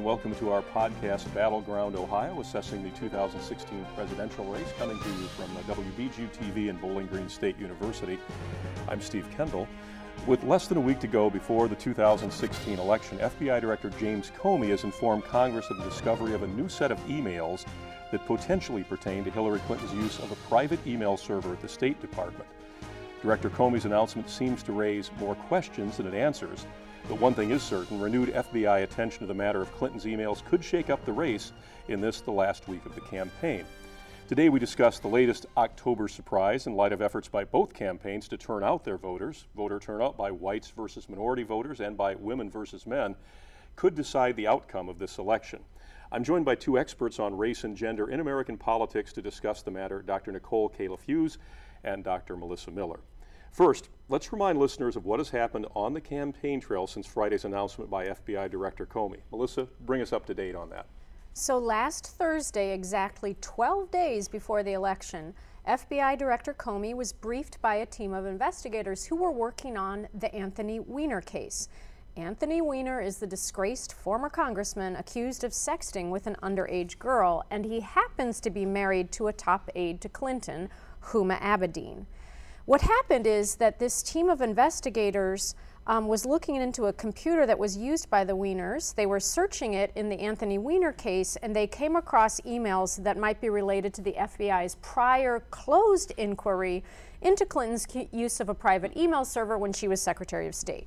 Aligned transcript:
And 0.00 0.06
welcome 0.06 0.34
to 0.36 0.50
our 0.50 0.62
podcast, 0.62 1.30
Battleground 1.34 1.94
Ohio, 1.94 2.40
assessing 2.40 2.82
the 2.82 2.88
2016 2.98 3.86
presidential 3.94 4.46
race, 4.46 4.72
coming 4.78 4.98
to 4.98 5.08
you 5.10 5.26
from 5.36 5.54
uh, 5.54 5.60
WBGU 5.74 6.34
TV 6.34 6.68
in 6.70 6.78
Bowling 6.78 7.06
Green 7.06 7.28
State 7.28 7.58
University. 7.58 8.18
I'm 8.88 9.02
Steve 9.02 9.28
Kendall. 9.36 9.68
With 10.26 10.42
less 10.44 10.68
than 10.68 10.78
a 10.78 10.80
week 10.80 11.00
to 11.00 11.06
go 11.06 11.28
before 11.28 11.68
the 11.68 11.74
2016 11.74 12.78
election, 12.78 13.18
FBI 13.18 13.60
Director 13.60 13.90
James 14.00 14.32
Comey 14.38 14.70
has 14.70 14.84
informed 14.84 15.24
Congress 15.24 15.66
of 15.68 15.76
the 15.76 15.84
discovery 15.84 16.32
of 16.32 16.44
a 16.44 16.48
new 16.48 16.70
set 16.70 16.90
of 16.90 16.98
emails 17.00 17.66
that 18.10 18.24
potentially 18.24 18.84
pertain 18.84 19.22
to 19.24 19.30
Hillary 19.30 19.60
Clinton's 19.66 19.92
use 19.92 20.18
of 20.20 20.32
a 20.32 20.36
private 20.48 20.80
email 20.86 21.18
server 21.18 21.52
at 21.52 21.60
the 21.60 21.68
State 21.68 22.00
Department. 22.00 22.48
Director 23.20 23.50
Comey's 23.50 23.84
announcement 23.84 24.30
seems 24.30 24.62
to 24.62 24.72
raise 24.72 25.10
more 25.20 25.34
questions 25.34 25.98
than 25.98 26.06
it 26.06 26.14
answers. 26.14 26.64
But 27.08 27.20
one 27.20 27.34
thing 27.34 27.50
is 27.50 27.62
certain 27.62 28.00
renewed 28.00 28.32
FBI 28.32 28.82
attention 28.82 29.20
to 29.20 29.26
the 29.26 29.34
matter 29.34 29.60
of 29.60 29.72
Clinton's 29.74 30.04
emails 30.04 30.44
could 30.44 30.64
shake 30.64 30.90
up 30.90 31.04
the 31.04 31.12
race 31.12 31.52
in 31.88 32.00
this, 32.00 32.20
the 32.20 32.30
last 32.30 32.68
week 32.68 32.86
of 32.86 32.94
the 32.94 33.00
campaign. 33.00 33.64
Today, 34.28 34.48
we 34.48 34.60
discuss 34.60 35.00
the 35.00 35.08
latest 35.08 35.46
October 35.56 36.06
surprise 36.06 36.68
in 36.68 36.74
light 36.76 36.92
of 36.92 37.02
efforts 37.02 37.26
by 37.26 37.42
both 37.42 37.74
campaigns 37.74 38.28
to 38.28 38.36
turn 38.36 38.62
out 38.62 38.84
their 38.84 38.96
voters. 38.96 39.46
Voter 39.56 39.80
turnout 39.80 40.16
by 40.16 40.30
whites 40.30 40.70
versus 40.70 41.08
minority 41.08 41.42
voters 41.42 41.80
and 41.80 41.96
by 41.96 42.14
women 42.14 42.48
versus 42.48 42.86
men 42.86 43.16
could 43.74 43.96
decide 43.96 44.36
the 44.36 44.46
outcome 44.46 44.88
of 44.88 45.00
this 45.00 45.18
election. 45.18 45.58
I'm 46.12 46.22
joined 46.22 46.44
by 46.44 46.54
two 46.54 46.78
experts 46.78 47.18
on 47.18 47.36
race 47.36 47.64
and 47.64 47.76
gender 47.76 48.10
in 48.10 48.20
American 48.20 48.56
politics 48.56 49.12
to 49.14 49.22
discuss 49.22 49.62
the 49.62 49.72
matter 49.72 50.02
Dr. 50.02 50.30
Nicole 50.30 50.68
Kalaf 50.68 51.02
Hughes 51.02 51.38
and 51.82 52.04
Dr. 52.04 52.36
Melissa 52.36 52.70
Miller. 52.70 53.00
First, 53.50 53.88
let's 54.08 54.32
remind 54.32 54.58
listeners 54.58 54.96
of 54.96 55.06
what 55.06 55.18
has 55.18 55.30
happened 55.30 55.66
on 55.74 55.92
the 55.92 56.00
campaign 56.00 56.60
trail 56.60 56.86
since 56.86 57.06
Friday's 57.06 57.44
announcement 57.44 57.90
by 57.90 58.06
FBI 58.06 58.50
Director 58.50 58.86
Comey. 58.86 59.20
Melissa, 59.32 59.66
bring 59.80 60.00
us 60.00 60.12
up 60.12 60.24
to 60.26 60.34
date 60.34 60.54
on 60.54 60.70
that. 60.70 60.86
So 61.32 61.58
last 61.58 62.06
Thursday, 62.06 62.72
exactly 62.72 63.36
12 63.40 63.90
days 63.90 64.28
before 64.28 64.62
the 64.62 64.72
election, 64.72 65.34
FBI 65.68 66.16
Director 66.16 66.54
Comey 66.54 66.94
was 66.94 67.12
briefed 67.12 67.60
by 67.60 67.76
a 67.76 67.86
team 67.86 68.14
of 68.14 68.24
investigators 68.24 69.04
who 69.04 69.16
were 69.16 69.32
working 69.32 69.76
on 69.76 70.08
the 70.14 70.32
Anthony 70.34 70.80
Weiner 70.80 71.20
case. 71.20 71.68
Anthony 72.16 72.60
Weiner 72.60 73.00
is 73.00 73.18
the 73.18 73.26
disgraced 73.26 73.92
former 73.92 74.28
congressman 74.28 74.96
accused 74.96 75.44
of 75.44 75.52
sexting 75.52 76.10
with 76.10 76.26
an 76.26 76.36
underage 76.42 76.98
girl, 76.98 77.44
and 77.50 77.64
he 77.64 77.80
happens 77.80 78.40
to 78.40 78.50
be 78.50 78.66
married 78.66 79.12
to 79.12 79.28
a 79.28 79.32
top 79.32 79.70
aide 79.74 80.00
to 80.00 80.08
Clinton, 80.08 80.68
Huma 81.04 81.40
Abedin. 81.40 82.06
What 82.70 82.82
happened 82.82 83.26
is 83.26 83.56
that 83.56 83.80
this 83.80 84.00
team 84.00 84.28
of 84.28 84.40
investigators 84.40 85.56
um, 85.88 86.06
was 86.06 86.24
looking 86.24 86.54
into 86.54 86.84
a 86.84 86.92
computer 86.92 87.44
that 87.44 87.58
was 87.58 87.76
used 87.76 88.08
by 88.08 88.22
the 88.22 88.36
Weiners. 88.36 88.94
They 88.94 89.06
were 89.06 89.18
searching 89.18 89.74
it 89.74 89.90
in 89.96 90.08
the 90.08 90.20
Anthony 90.20 90.56
Weiner 90.56 90.92
case, 90.92 91.34
and 91.42 91.56
they 91.56 91.66
came 91.66 91.96
across 91.96 92.40
emails 92.42 93.02
that 93.02 93.16
might 93.16 93.40
be 93.40 93.48
related 93.48 93.92
to 93.94 94.02
the 94.02 94.12
FBI's 94.12 94.76
prior 94.82 95.40
closed 95.50 96.12
inquiry 96.16 96.84
into 97.22 97.44
Clinton's 97.44 97.88
use 98.12 98.38
of 98.38 98.48
a 98.48 98.54
private 98.54 98.96
email 98.96 99.24
server 99.24 99.58
when 99.58 99.72
she 99.72 99.88
was 99.88 100.00
Secretary 100.00 100.46
of 100.46 100.54
State. 100.54 100.86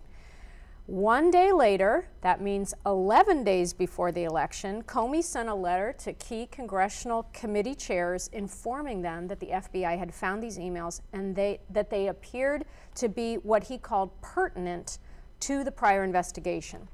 One 0.86 1.32
day 1.32 1.54
later, 1.54 2.10
that 2.22 2.42
means 2.42 2.74
11 2.86 3.46
days 3.46 3.72
before 3.72 4.12
the 4.12 4.26
election, 4.26 4.84
Comey 4.84 5.24
sent 5.24 5.48
a 5.48 5.56
letter 5.56 5.96
to 6.00 6.12
key 6.12 6.46
congressional 6.52 7.30
committee 7.32 7.74
chairs 7.74 8.30
informing 8.34 9.02
them 9.02 9.30
that 9.30 9.40
the 9.40 9.48
FBI 9.48 9.98
had 9.98 10.14
found 10.14 10.44
these 10.44 10.58
emails 10.58 11.00
and 11.14 11.38
they, 11.38 11.62
that 11.70 11.90
they 11.90 12.10
appeared 12.10 12.66
to 12.96 13.08
be 13.08 13.36
what 13.36 13.64
he 13.64 13.78
called 13.78 14.10
pertinent 14.22 15.00
to 15.40 15.64
the 15.64 15.72
prior 15.72 16.04
investigation. 16.04 16.90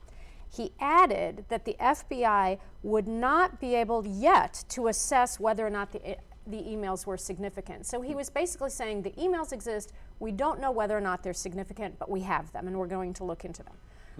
He 0.51 0.71
added 0.79 1.45
that 1.49 1.65
the 1.65 1.75
FBI 1.79 2.59
would 2.83 3.07
not 3.07 3.59
be 3.59 3.73
able 3.73 4.05
yet 4.05 4.65
to 4.69 4.87
assess 4.87 5.39
whether 5.39 5.65
or 5.65 5.71
not 5.71 5.91
the 5.91 6.17
the 6.49 6.57
emails 6.57 7.05
were 7.05 7.17
significant. 7.17 7.85
So 7.85 8.01
he 8.01 8.15
was 8.15 8.29
basically 8.29 8.69
saying 8.69 9.03
the 9.03 9.11
emails 9.11 9.53
exist, 9.53 9.93
we 10.19 10.31
don't 10.31 10.59
know 10.59 10.71
whether 10.71 10.97
or 10.97 11.01
not 11.01 11.23
they're 11.23 11.33
significant, 11.33 11.97
but 11.97 12.09
we 12.09 12.21
have 12.21 12.51
them 12.51 12.67
and 12.67 12.77
we're 12.77 12.87
going 12.87 13.13
to 13.13 13.23
look 13.23 13.45
into 13.45 13.63
them. 13.63 13.75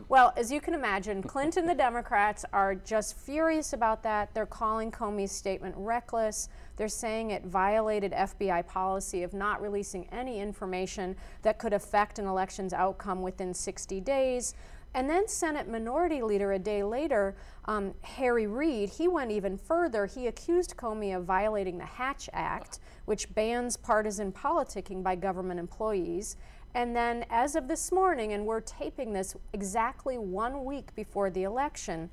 Well, 0.07 0.33
as 0.37 0.51
you 0.51 0.61
can 0.61 0.73
imagine, 0.73 1.21
Clinton, 1.21 1.63
and 1.63 1.69
the 1.69 1.75
Democrats, 1.75 2.45
are 2.53 2.73
just 2.73 3.17
furious 3.17 3.73
about 3.73 4.01
that. 4.03 4.33
They're 4.33 4.45
calling 4.45 4.91
Comey's 4.91 5.31
statement 5.31 5.75
reckless. 5.77 6.47
They're 6.77 6.87
saying 6.87 7.31
it 7.31 7.45
violated 7.45 8.13
FBI 8.13 8.65
policy 8.65 9.23
of 9.23 9.33
not 9.33 9.61
releasing 9.61 10.07
any 10.09 10.39
information 10.39 11.17
that 11.41 11.59
could 11.59 11.73
affect 11.73 12.17
an 12.17 12.27
election's 12.27 12.71
outcome 12.71 13.21
within 13.21 13.53
60 13.53 13.99
days. 13.99 14.53
And 14.94 15.09
then 15.09 15.27
Senate 15.27 15.67
Minority 15.67 16.22
Leader 16.22 16.53
a 16.53 16.59
day 16.59 16.83
later, 16.83 17.35
um, 17.66 17.94
Harry 18.01 18.47
Reid, 18.47 18.89
he 18.89 19.07
went 19.07 19.31
even 19.31 19.57
further. 19.57 20.07
He 20.07 20.27
accused 20.27 20.75
Comey 20.75 21.16
of 21.16 21.25
violating 21.25 21.77
the 21.77 21.85
Hatch 21.85 22.29
Act, 22.33 22.79
which 23.05 23.33
bans 23.35 23.78
partisan 23.78 24.31
politicking 24.31 25.03
by 25.03 25.16
government 25.16 25.59
employees. 25.59 26.38
And 26.73 26.95
then, 26.95 27.25
as 27.29 27.55
of 27.55 27.67
this 27.67 27.91
morning, 27.91 28.33
and 28.33 28.45
we're 28.45 28.61
taping 28.61 29.13
this 29.13 29.35
exactly 29.53 30.17
one 30.17 30.66
week 30.66 30.94
before 30.95 31.29
the 31.29 31.44
election, 31.44 32.09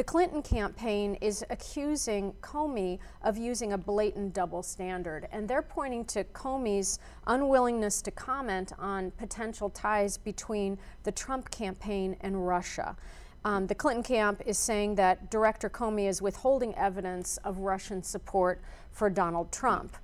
the 0.00 0.04
Clinton 0.04 0.40
campaign 0.40 1.14
is 1.20 1.44
accusing 1.50 2.32
Comey 2.40 2.98
of 3.20 3.36
using 3.36 3.74
a 3.74 3.76
blatant 3.76 4.32
double 4.32 4.62
standard, 4.62 5.28
and 5.30 5.46
they're 5.46 5.60
pointing 5.60 6.06
to 6.06 6.24
Comey's 6.24 6.98
unwillingness 7.26 8.00
to 8.00 8.10
comment 8.10 8.72
on 8.78 9.10
potential 9.10 9.68
ties 9.68 10.16
between 10.16 10.78
the 11.02 11.12
Trump 11.12 11.50
campaign 11.50 12.16
and 12.22 12.48
Russia. 12.48 12.96
Um, 13.44 13.66
the 13.66 13.74
Clinton 13.74 14.02
camp 14.02 14.40
is 14.46 14.58
saying 14.58 14.94
that 14.94 15.30
Director 15.30 15.68
Comey 15.68 16.08
is 16.08 16.22
withholding 16.22 16.74
evidence 16.76 17.36
of 17.44 17.58
Russian 17.58 18.02
support 18.02 18.62
for 18.92 19.10
Donald 19.10 19.52
Trump. 19.52 19.98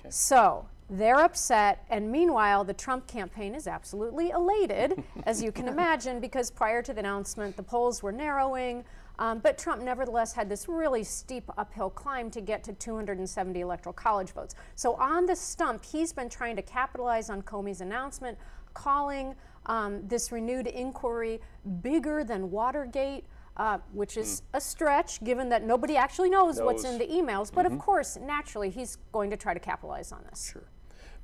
Okay. 0.00 0.08
So 0.08 0.64
they're 0.88 1.20
upset, 1.20 1.84
and 1.90 2.10
meanwhile, 2.10 2.64
the 2.64 2.72
Trump 2.72 3.06
campaign 3.06 3.54
is 3.54 3.66
absolutely 3.66 4.30
elated, 4.30 5.04
as 5.24 5.42
you 5.42 5.52
can 5.52 5.68
imagine, 5.76 6.18
because 6.18 6.50
prior 6.50 6.80
to 6.80 6.94
the 6.94 7.00
announcement, 7.00 7.58
the 7.58 7.62
polls 7.62 8.02
were 8.02 8.12
narrowing. 8.12 8.84
Um, 9.18 9.38
but 9.38 9.58
Trump 9.58 9.82
nevertheless 9.82 10.32
had 10.32 10.48
this 10.48 10.68
really 10.68 11.04
steep 11.04 11.48
uphill 11.56 11.90
climb 11.90 12.30
to 12.32 12.40
get 12.40 12.64
to 12.64 12.72
270 12.72 13.60
electoral 13.60 13.92
college 13.92 14.32
votes. 14.32 14.54
So 14.74 14.94
on 14.94 15.26
the 15.26 15.36
stump, 15.36 15.84
he's 15.84 16.12
been 16.12 16.28
trying 16.28 16.56
to 16.56 16.62
capitalize 16.62 17.30
on 17.30 17.42
Comey's 17.42 17.80
announcement, 17.80 18.36
calling 18.72 19.34
um, 19.66 20.06
this 20.08 20.32
renewed 20.32 20.66
inquiry 20.66 21.40
bigger 21.82 22.24
than 22.24 22.50
Watergate. 22.50 23.24
Uh, 23.56 23.78
which 23.92 24.16
is 24.16 24.40
mm. 24.40 24.44
a 24.54 24.60
stretch 24.60 25.22
given 25.22 25.48
that 25.48 25.62
nobody 25.62 25.96
actually 25.96 26.28
knows, 26.28 26.56
knows. 26.56 26.64
what's 26.64 26.84
in 26.84 26.98
the 26.98 27.06
emails. 27.06 27.52
But 27.54 27.66
mm-hmm. 27.66 27.74
of 27.74 27.80
course, 27.80 28.18
naturally, 28.20 28.68
he's 28.68 28.98
going 29.12 29.30
to 29.30 29.36
try 29.36 29.54
to 29.54 29.60
capitalize 29.60 30.10
on 30.10 30.24
this. 30.28 30.50
Sure. 30.52 30.64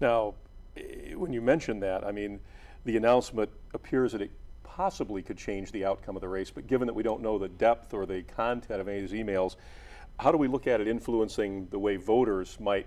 Now, 0.01 0.35
when 1.17 1.33
you 1.33 1.41
mention 1.41 1.81
that, 1.81 2.07
I 2.07 2.13
mean, 2.13 2.39
the 2.85 2.97
announcement 2.97 3.51
appears 3.75 4.13
that 4.13 4.23
it 4.23 4.31
possibly 4.77 5.21
could 5.21 5.37
change 5.37 5.73
the 5.73 5.85
outcome 5.85 6.17
of 6.17 6.21
the 6.21 6.29
race. 6.29 6.51
But 6.51 6.67
given 6.67 6.87
that 6.87 6.95
we 6.95 7.03
don't 7.03 7.21
know 7.21 7.39
the 7.39 7.49
depth 7.49 7.93
or 7.93 8.07
the 8.07 8.23
content 8.23 8.81
of 8.81 8.89
any 8.89 9.03
of 9.03 9.11
these 9.11 9.21
emails, 9.21 9.57
how 10.19 10.31
do 10.31 10.39
we 10.39 10.49
look 10.49 10.67
at 10.67 10.81
it 10.81 10.87
influencing 10.87 11.67
the 11.71 11.79
way 11.79 11.97
voters 11.97 12.57
might 12.61 12.87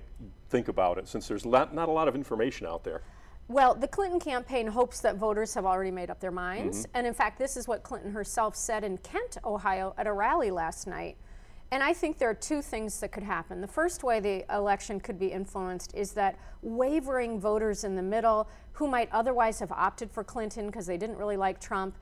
think 0.49 0.69
about 0.69 0.97
it 0.97 1.07
since 1.07 1.27
there's 1.27 1.45
not, 1.45 1.73
not 1.73 1.89
a 1.89 1.91
lot 1.91 2.07
of 2.07 2.15
information 2.15 2.65
out 2.65 2.83
there? 2.83 3.01
Well, 3.49 3.75
the 3.75 3.87
Clinton 3.87 4.19
campaign 4.19 4.67
hopes 4.67 5.01
that 5.01 5.17
voters 5.17 5.53
have 5.55 5.65
already 5.65 5.91
made 5.91 6.09
up 6.09 6.21
their 6.21 6.31
minds. 6.31 6.83
Mm-hmm. 6.83 6.97
And 6.97 7.07
in 7.07 7.13
fact, 7.13 7.37
this 7.37 7.57
is 7.57 7.67
what 7.67 7.83
Clinton 7.83 8.11
herself 8.11 8.55
said 8.55 8.85
in 8.85 8.97
Kent, 8.99 9.37
Ohio, 9.43 9.93
at 9.97 10.07
a 10.07 10.13
rally 10.13 10.51
last 10.51 10.87
night. 10.87 11.17
And 11.73 11.81
I 11.81 11.91
think 11.91 12.19
there 12.19 12.29
are 12.29 12.35
two 12.35 12.61
things 12.61 12.99
that 12.99 13.11
could 13.11 13.23
happen. 13.23 13.59
The 13.59 13.67
first 13.67 14.03
way 14.03 14.19
the 14.19 14.45
election 14.55 14.99
could 14.99 15.17
be 15.17 15.31
influenced 15.31 15.91
is 15.95 16.11
that 16.11 16.37
wavering 16.61 17.39
voters 17.39 17.83
in 17.83 17.95
the 17.95 18.01
middle 18.03 18.47
who 18.73 18.87
might 18.87 19.09
otherwise 19.11 19.59
have 19.59 19.71
opted 19.71 20.11
for 20.11 20.23
Clinton 20.23 20.67
because 20.67 20.85
they 20.85 20.97
didn't 20.97 21.17
really 21.17 21.35
like 21.35 21.59
Trump, 21.59 21.97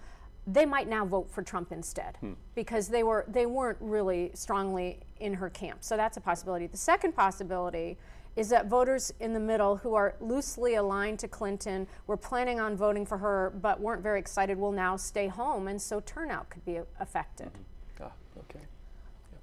they 0.45 0.65
might 0.65 0.89
now 0.89 1.06
vote 1.06 1.31
for 1.31 1.41
Trump 1.41 1.71
instead 1.71 2.18
hmm. 2.19 2.33
because 2.53 2.89
they 2.89 3.03
were 3.03 3.23
they 3.29 3.45
weren't 3.45 3.77
really 3.79 4.31
strongly 4.33 5.00
in 5.21 5.33
her 5.35 5.50
camp. 5.50 5.85
So 5.85 5.95
that's 5.95 6.18
a 6.18 6.21
possibility. 6.21 6.68
The 6.68 6.75
second 6.75 7.15
possibility 7.15 7.97
is 8.35 8.50
that 8.50 8.65
voters 8.65 9.13
in 9.21 9.31
the 9.31 9.39
middle 9.39 9.77
who 9.77 9.94
are 9.94 10.15
loosely 10.19 10.75
aligned 10.75 11.19
to 11.19 11.29
Clinton 11.29 11.88
were 12.07 12.18
planning 12.18 12.59
on 12.59 12.75
voting 12.75 13.06
for 13.06 13.19
her 13.19 13.53
but 13.62 13.79
weren't 13.79 14.03
very 14.03 14.19
excited 14.19 14.57
will 14.57 14.73
now 14.73 14.97
stay 14.97 15.29
home 15.29 15.69
and 15.69 15.81
so 15.81 16.01
turnout 16.01 16.50
could 16.50 16.65
be 16.65 16.81
affected. 17.00 17.47
Mm-hmm. 17.47 17.70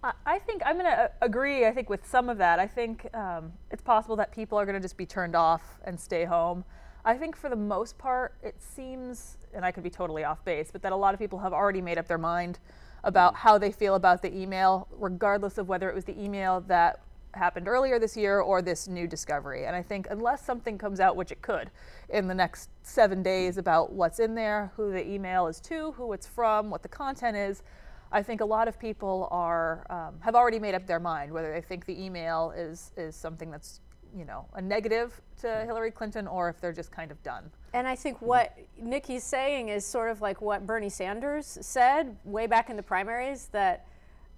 I 0.02 0.38
think 0.38 0.62
I'm 0.64 0.78
going 0.78 0.86
to 0.86 1.10
agree. 1.22 1.66
I 1.66 1.72
think 1.72 1.90
with 1.90 2.06
some 2.06 2.28
of 2.28 2.38
that, 2.38 2.60
I 2.60 2.68
think 2.68 3.12
um, 3.14 3.52
it's 3.70 3.82
possible 3.82 4.14
that 4.16 4.30
people 4.30 4.56
are 4.56 4.64
going 4.64 4.76
to 4.76 4.80
just 4.80 4.96
be 4.96 5.06
turned 5.06 5.34
off 5.34 5.80
and 5.84 5.98
stay 5.98 6.24
home. 6.24 6.64
I 7.04 7.16
think 7.16 7.36
for 7.36 7.48
the 7.50 7.56
most 7.56 7.98
part, 7.98 8.34
it 8.42 8.54
seems, 8.62 9.38
and 9.52 9.64
I 9.64 9.72
could 9.72 9.82
be 9.82 9.90
totally 9.90 10.22
off 10.22 10.44
base, 10.44 10.70
but 10.70 10.82
that 10.82 10.92
a 10.92 10.96
lot 10.96 11.14
of 11.14 11.20
people 11.20 11.40
have 11.40 11.52
already 11.52 11.80
made 11.80 11.98
up 11.98 12.06
their 12.06 12.18
mind 12.18 12.60
about 13.02 13.34
how 13.34 13.58
they 13.58 13.72
feel 13.72 13.96
about 13.96 14.22
the 14.22 14.36
email, 14.36 14.86
regardless 14.92 15.58
of 15.58 15.68
whether 15.68 15.88
it 15.88 15.94
was 15.96 16.04
the 16.04 16.20
email 16.20 16.60
that 16.68 17.00
happened 17.34 17.66
earlier 17.66 17.98
this 17.98 18.16
year 18.16 18.40
or 18.40 18.62
this 18.62 18.86
new 18.86 19.06
discovery. 19.06 19.66
And 19.66 19.74
I 19.74 19.82
think 19.82 20.06
unless 20.10 20.44
something 20.44 20.78
comes 20.78 21.00
out, 21.00 21.16
which 21.16 21.32
it 21.32 21.42
could, 21.42 21.70
in 22.08 22.28
the 22.28 22.34
next 22.34 22.70
seven 22.82 23.22
days 23.22 23.58
about 23.58 23.92
what's 23.92 24.20
in 24.20 24.34
there, 24.34 24.70
who 24.76 24.92
the 24.92 25.06
email 25.08 25.48
is 25.48 25.60
to, 25.60 25.92
who 25.92 26.12
it's 26.12 26.26
from, 26.26 26.70
what 26.70 26.82
the 26.82 26.88
content 26.88 27.36
is, 27.36 27.62
I 28.10 28.22
think 28.22 28.40
a 28.40 28.44
lot 28.44 28.68
of 28.68 28.78
people 28.78 29.28
are 29.30 29.86
um, 29.90 30.20
have 30.20 30.34
already 30.34 30.58
made 30.58 30.74
up 30.74 30.86
their 30.86 31.00
mind 31.00 31.32
whether 31.32 31.52
they 31.52 31.60
think 31.60 31.84
the 31.84 32.02
email 32.02 32.52
is 32.56 32.92
is 32.96 33.14
something 33.14 33.50
that's 33.50 33.80
you 34.16 34.24
know 34.24 34.46
a 34.54 34.62
negative 34.62 35.20
to 35.40 35.64
Hillary 35.66 35.90
Clinton 35.90 36.26
or 36.26 36.48
if 36.48 36.60
they're 36.60 36.72
just 36.72 36.90
kind 36.90 37.10
of 37.10 37.22
done. 37.22 37.50
And 37.74 37.86
I 37.86 37.94
think 37.94 38.20
what 38.22 38.56
Nikki's 38.80 39.24
saying 39.24 39.68
is 39.68 39.84
sort 39.84 40.10
of 40.10 40.20
like 40.20 40.40
what 40.40 40.66
Bernie 40.66 40.88
Sanders 40.88 41.58
said 41.60 42.16
way 42.24 42.46
back 42.46 42.70
in 42.70 42.76
the 42.76 42.82
primaries 42.82 43.48
that 43.52 43.86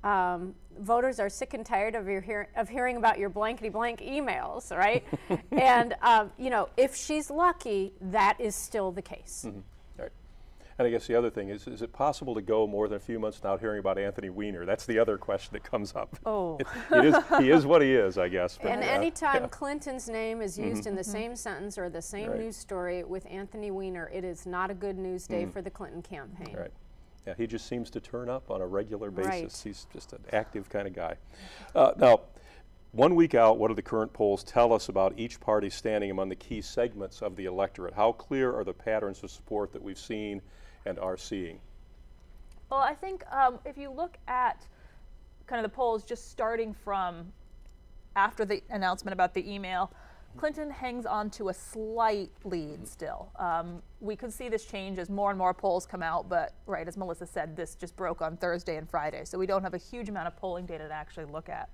um, 0.02 0.54
voters 0.78 1.20
are 1.20 1.28
sick 1.28 1.54
and 1.54 1.64
tired 1.64 1.94
of 1.94 2.08
your 2.08 2.20
hear- 2.20 2.48
of 2.56 2.68
hearing 2.68 2.96
about 2.96 3.18
your 3.18 3.28
blankety 3.28 3.68
blank 3.68 4.00
emails, 4.00 4.74
right? 4.76 5.04
and 5.52 5.94
um, 6.02 6.32
you 6.38 6.50
know, 6.50 6.68
if 6.76 6.96
she's 6.96 7.30
lucky, 7.30 7.92
that 8.00 8.40
is 8.40 8.54
still 8.54 8.90
the 8.90 9.02
case. 9.02 9.44
Mm-hmm. 9.46 9.60
Right. 10.80 10.86
And 10.86 10.94
I 10.94 10.98
guess 10.98 11.06
the 11.06 11.14
other 11.14 11.30
thing 11.30 11.50
is, 11.50 11.66
is 11.66 11.82
it 11.82 11.92
possible 11.92 12.34
to 12.34 12.40
go 12.42 12.66
more 12.66 12.88
than 12.88 12.96
a 12.96 13.00
few 13.00 13.18
months 13.18 13.38
without 13.38 13.60
hearing 13.60 13.78
about 13.80 13.98
Anthony 13.98 14.30
Weiner? 14.30 14.64
That's 14.64 14.86
the 14.86 14.98
other 14.98 15.18
question 15.18 15.50
that 15.52 15.62
comes 15.62 15.94
up. 15.94 16.16
Oh. 16.24 16.58
It, 16.60 16.66
it 16.92 17.04
is, 17.04 17.14
he 17.38 17.50
is 17.50 17.66
what 17.66 17.82
he 17.82 17.92
is, 17.94 18.16
I 18.18 18.28
guess. 18.28 18.58
But, 18.60 18.72
and 18.72 18.82
uh, 18.82 18.86
anytime 18.86 19.42
yeah. 19.42 19.48
Clinton's 19.48 20.08
name 20.08 20.40
is 20.42 20.58
used 20.58 20.80
Mm-hmm. 20.82 20.88
in 20.90 20.94
the 20.96 21.04
same 21.04 21.36
sentence 21.36 21.76
or 21.78 21.88
the 21.90 22.00
same 22.02 22.30
Right. 22.30 22.40
news 22.40 22.56
story 22.56 23.04
with 23.04 23.26
Anthony 23.30 23.70
Weiner, 23.70 24.10
it 24.12 24.24
is 24.24 24.46
not 24.46 24.70
a 24.70 24.74
good 24.74 24.96
news 24.98 25.26
day 25.26 25.44
Mm. 25.44 25.52
for 25.52 25.62
the 25.62 25.70
Clinton 25.70 26.00
campaign. 26.02 26.54
Right. 26.56 26.70
Yeah, 27.26 27.34
he 27.36 27.46
just 27.46 27.66
seems 27.66 27.90
to 27.90 28.00
turn 28.00 28.28
up 28.30 28.50
on 28.50 28.60
a 28.62 28.66
regular 28.66 29.10
basis. 29.10 29.30
Right. 29.30 29.60
He's 29.64 29.86
just 29.92 30.12
an 30.14 30.20
active 30.32 30.68
kind 30.70 30.86
of 30.88 30.94
guy. 30.94 31.16
Uh, 31.74 31.92
now, 31.98 32.20
one 32.92 33.14
week 33.14 33.34
out, 33.34 33.58
what 33.58 33.68
do 33.68 33.74
the 33.74 33.82
current 33.82 34.12
polls 34.12 34.42
tell 34.42 34.72
us 34.72 34.88
about 34.88 35.14
each 35.16 35.38
party 35.38 35.70
standing 35.70 36.10
among 36.10 36.28
the 36.28 36.36
key 36.36 36.60
segments 36.60 37.22
of 37.22 37.36
the 37.36 37.44
electorate? 37.44 37.94
How 37.94 38.12
clear 38.12 38.52
are 38.54 38.64
the 38.64 38.72
patterns 38.72 39.22
of 39.22 39.30
support 39.30 39.72
that 39.72 39.82
we've 39.82 39.98
seen 39.98 40.42
and 40.86 40.98
are 40.98 41.16
seeing? 41.16 41.60
Well, 42.70 42.80
I 42.80 42.94
think 42.94 43.24
um, 43.32 43.58
if 43.64 43.78
you 43.78 43.90
look 43.90 44.16
at 44.26 44.66
kind 45.46 45.64
of 45.64 45.70
the 45.70 45.74
polls 45.74 46.04
just 46.04 46.30
starting 46.30 46.74
from 46.74 47.32
after 48.16 48.44
the 48.44 48.62
announcement 48.70 49.12
about 49.12 49.34
the 49.34 49.52
email, 49.52 49.92
Clinton 50.36 50.70
hangs 50.70 51.06
on 51.06 51.30
to 51.30 51.48
a 51.48 51.54
slight 51.54 52.30
lead 52.44 52.86
still. 52.86 53.30
Um, 53.38 53.82
we 54.00 54.14
could 54.14 54.32
see 54.32 54.48
this 54.48 54.64
change 54.64 54.98
as 54.98 55.10
more 55.10 55.30
and 55.30 55.38
more 55.38 55.52
polls 55.52 55.86
come 55.86 56.02
out, 56.02 56.28
but 56.28 56.54
right, 56.66 56.86
as 56.86 56.96
Melissa 56.96 57.26
said, 57.26 57.56
this 57.56 57.74
just 57.74 57.96
broke 57.96 58.22
on 58.22 58.36
Thursday 58.36 58.76
and 58.76 58.88
Friday, 58.88 59.24
so 59.24 59.38
we 59.38 59.46
don't 59.46 59.62
have 59.62 59.74
a 59.74 59.78
huge 59.78 60.08
amount 60.08 60.28
of 60.28 60.36
polling 60.36 60.66
data 60.66 60.86
to 60.86 60.94
actually 60.94 61.26
look 61.26 61.48
at. 61.48 61.68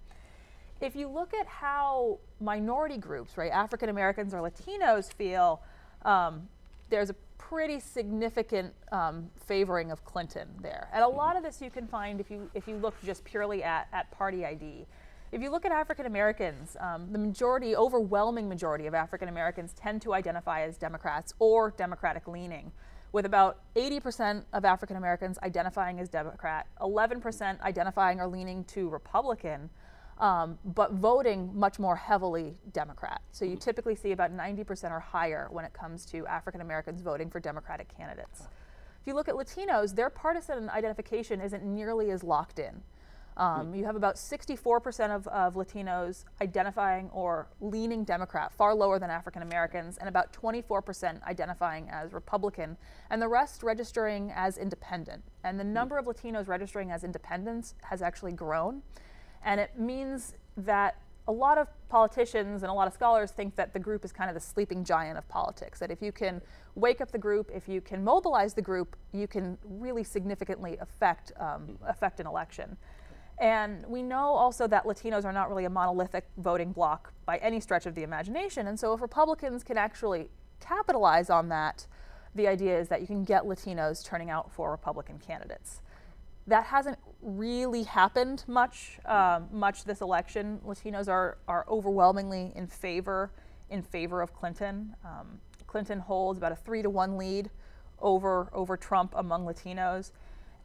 If 0.81 0.95
you 0.95 1.09
look 1.09 1.33
at 1.35 1.47
how 1.47 2.19
minority 2.41 2.99
groups, 2.99 3.39
right, 3.39 3.51
African 3.51 3.89
Americans 3.89 4.35
or 4.35 4.39
Latinos 4.39 5.13
feel, 5.13 5.63
um, 6.05 6.49
there's 6.91 7.11
a 7.11 7.15
pretty 7.39 7.81
significant 7.81 8.75
um, 8.93 9.31
favoring 9.47 9.91
of 9.91 10.05
Clinton 10.05 10.49
there. 10.63 10.89
And 10.93 11.03
a 11.03 11.09
lot 11.09 11.37
of 11.37 11.43
this 11.43 11.63
you 11.63 11.71
can 11.71 11.87
find 11.87 12.21
if 12.21 12.31
you 12.31 12.51
if 12.55 12.67
you 12.69 12.77
look 12.77 12.95
just 13.05 13.25
purely 13.25 13.63
at, 13.63 13.89
at 13.93 14.11
party 14.11 14.45
ID. 14.45 14.87
If 15.33 15.43
you 15.43 15.51
look 15.51 15.65
at 15.65 15.73
African 15.73 16.07
Americans, 16.07 16.77
um, 16.79 17.09
the 17.11 17.19
majority, 17.19 17.75
overwhelming 17.75 18.49
majority 18.49 18.87
of 18.87 18.95
African 18.95 19.29
Americans 19.29 19.73
tend 19.75 20.01
to 20.03 20.15
identify 20.15 20.63
as 20.63 20.77
Democrats 20.77 21.35
or 21.41 21.73
Democratic 21.77 22.29
leaning, 22.29 22.71
with 23.13 23.27
about 23.27 23.59
80% 23.75 24.45
of 24.53 24.65
African 24.65 24.97
Americans 24.97 25.39
identifying 25.43 25.99
as 25.99 26.09
Democrat, 26.09 26.67
11% 26.81 27.61
identifying 27.61 28.21
or 28.21 28.29
leaning 28.29 28.63
to 28.65 28.89
Republican, 28.89 29.69
um, 30.19 30.59
but 30.65 30.93
voting 30.93 31.51
much 31.55 31.79
more 31.79 31.97
heavily 31.97 32.57
Democrat. 32.73 33.21
So 33.33 33.45
you 33.45 33.57
typically 33.57 33.95
see 33.95 34.13
about 34.13 34.35
90% 34.35 34.91
or 34.91 35.01
higher 35.01 35.49
when 35.51 35.65
it 35.65 35.73
comes 35.73 36.07
to 36.07 36.27
African 36.27 36.61
Americans 36.61 37.03
voting 37.03 37.31
for 37.31 37.41
Democratic 37.41 37.95
candidates. 37.95 38.43
If 38.43 39.07
you 39.07 39.15
look 39.15 39.29
at 39.29 39.35
Latinos, 39.35 39.95
their 39.95 40.11
partisan 40.11 40.69
identification 40.71 41.41
isn't 41.41 41.63
nearly 41.63 42.11
as 42.11 42.25
locked 42.25 42.59
in. 42.59 42.83
Um, 43.37 43.75
you 43.75 43.85
have 43.85 43.97
about 43.97 44.15
64% 44.15 45.11
of, 45.15 45.29
of 45.29 45.55
Latinos 45.55 46.25
identifying 46.41 47.11
or 47.11 47.49
leaning 47.61 48.03
Democrat, 48.03 48.51
far 48.53 48.75
lower 48.75 48.99
than 48.99 49.11
African 49.11 49.43
Americans, 49.43 49.99
and 49.99 50.09
about 50.09 50.33
24% 50.33 51.23
identifying 51.25 51.89
as 51.91 52.15
Republican, 52.15 52.79
and 53.11 53.21
the 53.21 53.29
rest 53.29 53.63
registering 53.63 54.33
as 54.35 54.57
independent. 54.57 55.23
And 55.45 55.61
the 55.61 55.65
number 55.65 55.99
of 55.99 56.07
Latinos 56.07 56.49
registering 56.49 56.91
as 56.91 57.05
independents 57.05 57.75
has 57.83 58.01
actually 58.01 58.33
grown. 58.33 58.83
And 59.45 59.61
it 59.61 59.79
means 59.79 60.35
that 60.57 60.97
a 61.29 61.33
lot 61.33 61.59
of 61.59 61.69
politicians 61.89 62.63
and 62.63 62.71
a 62.71 62.73
lot 62.73 62.87
of 62.87 62.95
scholars 62.95 63.31
think 63.31 63.57
that 63.57 63.73
the 63.73 63.79
group 63.79 64.05
is 64.05 64.13
kind 64.13 64.31
of 64.31 64.35
the 64.35 64.41
sleeping 64.41 64.85
giant 64.85 65.19
of 65.19 65.29
politics. 65.29 65.79
That 65.81 65.91
if 65.91 66.01
you 66.01 66.13
can 66.13 66.41
wake 66.75 67.01
up 67.01 67.11
the 67.11 67.19
group, 67.19 67.51
if 67.53 67.69
you 67.69 67.81
can 67.81 68.05
mobilize 68.05 68.55
the 68.55 68.63
group, 68.63 68.97
you 69.13 69.27
can 69.27 69.59
really 69.65 70.05
significantly 70.05 70.77
affect, 70.81 71.33
um, 71.39 71.79
affect 71.87 72.21
an 72.21 72.27
election. 72.27 72.77
And 73.39 73.85
we 73.87 74.03
know 74.03 74.35
also 74.35 74.67
that 74.69 74.85
Latinos 74.85 75.25
are 75.25 75.33
not 75.33 75.49
really 75.49 75.67
a 75.67 75.71
monolithic 75.71 76.27
voting 76.39 76.73
bloc 76.73 77.13
by 77.27 77.37
any 77.39 77.61
stretch 77.61 77.87
of 77.87 77.95
the 77.95 78.03
imagination. 78.03 78.67
And 78.67 78.79
so 78.79 78.95
if 78.95 79.03
Republicans 79.03 79.63
can 79.63 79.77
actually 79.77 80.31
capitalize 80.61 81.29
on 81.29 81.49
that, 81.51 81.87
the 82.35 82.47
idea 82.47 82.79
is 82.79 82.89
that 82.89 83.01
you 83.01 83.07
can 83.07 83.25
get 83.25 83.43
Latinos 83.43 84.05
turning 84.05 84.31
out 84.31 84.51
for 84.53 84.71
Republican 84.71 85.19
candidates. 85.19 85.83
That 86.47 86.65
hasn't 86.65 86.99
really 87.23 87.83
happened 87.83 88.45
much, 88.47 88.99
um, 89.07 89.49
much 89.53 89.85
this 89.85 90.01
election. 90.01 90.61
Latinos 90.67 91.09
are, 91.09 91.39
are 91.49 91.65
overwhelmingly 91.69 92.53
in 92.55 92.67
favor 92.67 93.31
in 93.71 93.83
favor 93.83 94.23
of 94.23 94.33
Clinton. 94.33 94.95
Um, 95.05 95.41
Clinton 95.67 95.99
holds 95.99 96.39
about 96.39 96.53
a 96.53 96.57
three 96.57 96.83
to 96.83 96.91
one 96.91 97.17
lead 97.17 97.51
over 98.01 98.49
over 98.53 98.77
Trump 98.77 99.13
among 99.17 99.45
Latinos. 99.45 100.13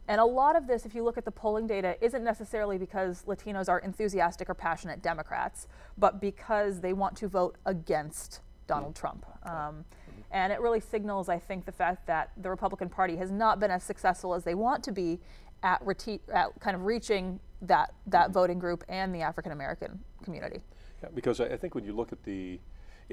And 0.08 0.20
a 0.20 0.24
lot 0.24 0.56
of 0.56 0.66
this, 0.66 0.84
if 0.84 0.94
you 0.94 1.04
look 1.04 1.16
at 1.16 1.24
the 1.24 1.30
polling 1.30 1.66
data, 1.66 1.96
isn't 2.00 2.24
necessarily 2.24 2.76
because 2.76 3.24
Latinos 3.26 3.68
are 3.68 3.78
enthusiastic 3.78 4.50
or 4.50 4.54
passionate 4.54 5.00
Democrats, 5.00 5.68
but 5.96 6.20
because 6.20 6.80
they 6.80 6.92
want 6.92 7.16
to 7.18 7.28
vote 7.28 7.56
against 7.66 8.40
Donald 8.66 8.96
Trump. 8.96 9.24
Um, 9.44 9.84
and 10.32 10.52
it 10.52 10.60
really 10.60 10.80
signals, 10.80 11.28
I 11.28 11.38
think, 11.38 11.66
the 11.66 11.72
fact 11.72 12.06
that 12.06 12.32
the 12.36 12.50
Republican 12.50 12.88
Party 12.88 13.16
has 13.16 13.30
not 13.30 13.60
been 13.60 13.70
as 13.70 13.84
successful 13.84 14.34
as 14.34 14.44
they 14.44 14.54
want 14.54 14.82
to 14.84 14.92
be 14.92 15.20
at, 15.62 15.84
reti- 15.84 16.20
at 16.32 16.48
kind 16.60 16.74
of 16.76 16.84
reaching 16.84 17.38
that, 17.62 17.94
that 18.06 18.24
mm-hmm. 18.24 18.32
voting 18.32 18.58
group 18.58 18.84
and 18.88 19.14
the 19.14 19.20
African 19.20 19.52
American 19.52 19.98
community. 20.22 20.60
Yeah, 21.02 21.10
because 21.14 21.40
I, 21.40 21.46
I 21.46 21.56
think 21.56 21.74
when 21.74 21.84
you 21.84 21.92
look 21.92 22.12
at 22.12 22.22
the, 22.24 22.58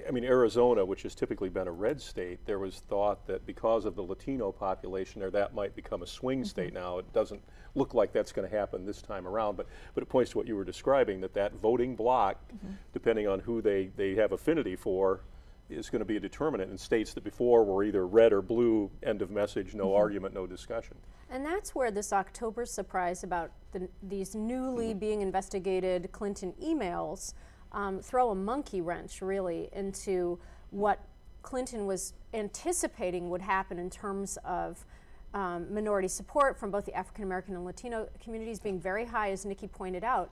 I 0.08 0.12
mean, 0.12 0.24
Arizona, 0.24 0.86
which 0.86 1.03
has 1.03 1.15
typically 1.15 1.50
been 1.50 1.68
a 1.68 1.72
red 1.72 2.00
state, 2.01 2.39
there 2.46 2.60
was 2.60 2.82
thought 2.88 3.25
that 3.27 3.46
because 3.46 3.86
of 3.86 3.96
the 3.96 4.03
Latino 4.03 4.51
population 4.51 5.20
there, 5.20 5.32
that 5.32 5.53
might 5.53 5.75
become 5.75 6.03
a 6.03 6.08
swing 6.08 6.39
mm-hmm. 6.39 6.48
state 6.48 6.74
now. 6.74 7.00
It 7.00 7.12
doesn't 7.13 7.41
look 7.75 7.94
like 7.94 8.13
that's 8.13 8.32
going 8.32 8.50
to 8.50 8.56
happen 8.56 8.86
this 8.86 9.01
time 9.01 9.27
around, 9.27 9.58
but, 9.58 9.68
but 9.94 10.03
it 10.03 10.08
points 10.08 10.32
to 10.32 10.38
what 10.38 10.48
you 10.48 10.56
were 10.56 10.63
describing, 10.63 11.22
that 11.22 11.34
that 11.34 11.53
voting 11.56 11.96
block, 11.96 12.38
mm-hmm. 12.48 12.74
depending 12.94 13.27
on 13.27 13.39
who 13.39 13.62
they, 13.62 13.91
they 13.96 14.15
have 14.15 14.32
affinity 14.32 14.75
for, 14.75 15.22
is 15.70 15.90
going 15.90 16.00
to 16.00 16.06
be 16.06 16.18
a 16.18 16.20
determinant 16.20 16.72
in 16.72 16.78
states 16.78 17.14
that 17.14 17.24
before 17.24 17.64
were 17.64 17.84
either 17.84 18.08
red 18.08 18.34
or 18.34 18.42
blue, 18.42 18.90
end 19.04 19.22
of 19.22 19.30
message, 19.30 19.76
no 19.76 19.94
argument, 19.96 20.34
no 20.34 20.48
discussion. 20.48 20.98
And 21.30 21.46
that's 21.46 21.76
where 21.76 21.92
this 21.92 22.12
October 22.12 22.66
surprise 22.66 23.24
about 23.24 23.52
the, 23.72 23.88
these 24.02 24.36
newly 24.36 24.94
being 24.94 25.22
investigated 25.22 26.12
Clinton 26.12 26.54
emails 26.64 27.34
um, 27.72 28.00
throw 28.00 28.32
a 28.32 28.36
monkey 28.36 28.82
wrench 28.82 29.22
really 29.22 29.70
into 29.74 30.40
what 30.72 31.04
Clinton 31.44 31.86
was 31.86 32.14
anticipating 32.34 33.30
would 33.30 33.42
happen 33.42 33.80
in 33.80 33.90
terms 33.90 34.38
of 34.44 34.86
um, 35.34 35.72
minority 35.74 36.08
support 36.08 36.60
from 36.60 36.72
both 36.72 36.86
the 36.86 36.94
African 36.94 37.24
American 37.24 37.56
and 37.56 37.64
Latino 37.64 38.10
communities 38.20 38.60
being 38.60 38.80
very 38.80 39.06
high, 39.06 39.32
as 39.32 39.46
Nikki 39.46 39.68
pointed 39.68 40.04
out. 40.04 40.32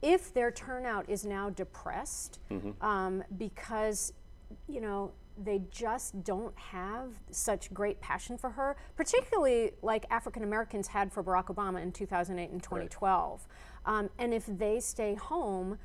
If 0.00 0.32
their 0.32 0.50
turnout 0.50 1.08
is 1.08 1.24
now 1.24 1.50
depressed 1.50 2.38
um, 2.80 3.22
because, 3.36 4.12
you 4.68 4.80
know, 4.80 5.12
they 5.42 5.62
just 5.70 6.24
don't 6.24 6.56
have 6.58 7.12
such 7.30 7.72
great 7.72 8.00
passion 8.00 8.36
for 8.36 8.50
her, 8.50 8.76
particularly 8.96 9.72
like 9.82 10.04
African 10.10 10.42
Americans 10.42 10.88
had 10.88 11.12
for 11.12 11.22
Barack 11.22 11.46
Obama 11.46 11.82
in 11.82 11.92
2008 11.92 12.50
and 12.50 12.62
2012. 12.62 13.46
Um, 13.86 14.10
and 14.18 14.34
if 14.34 14.44
they 14.46 14.80
stay 14.80 15.14
home 15.14 15.78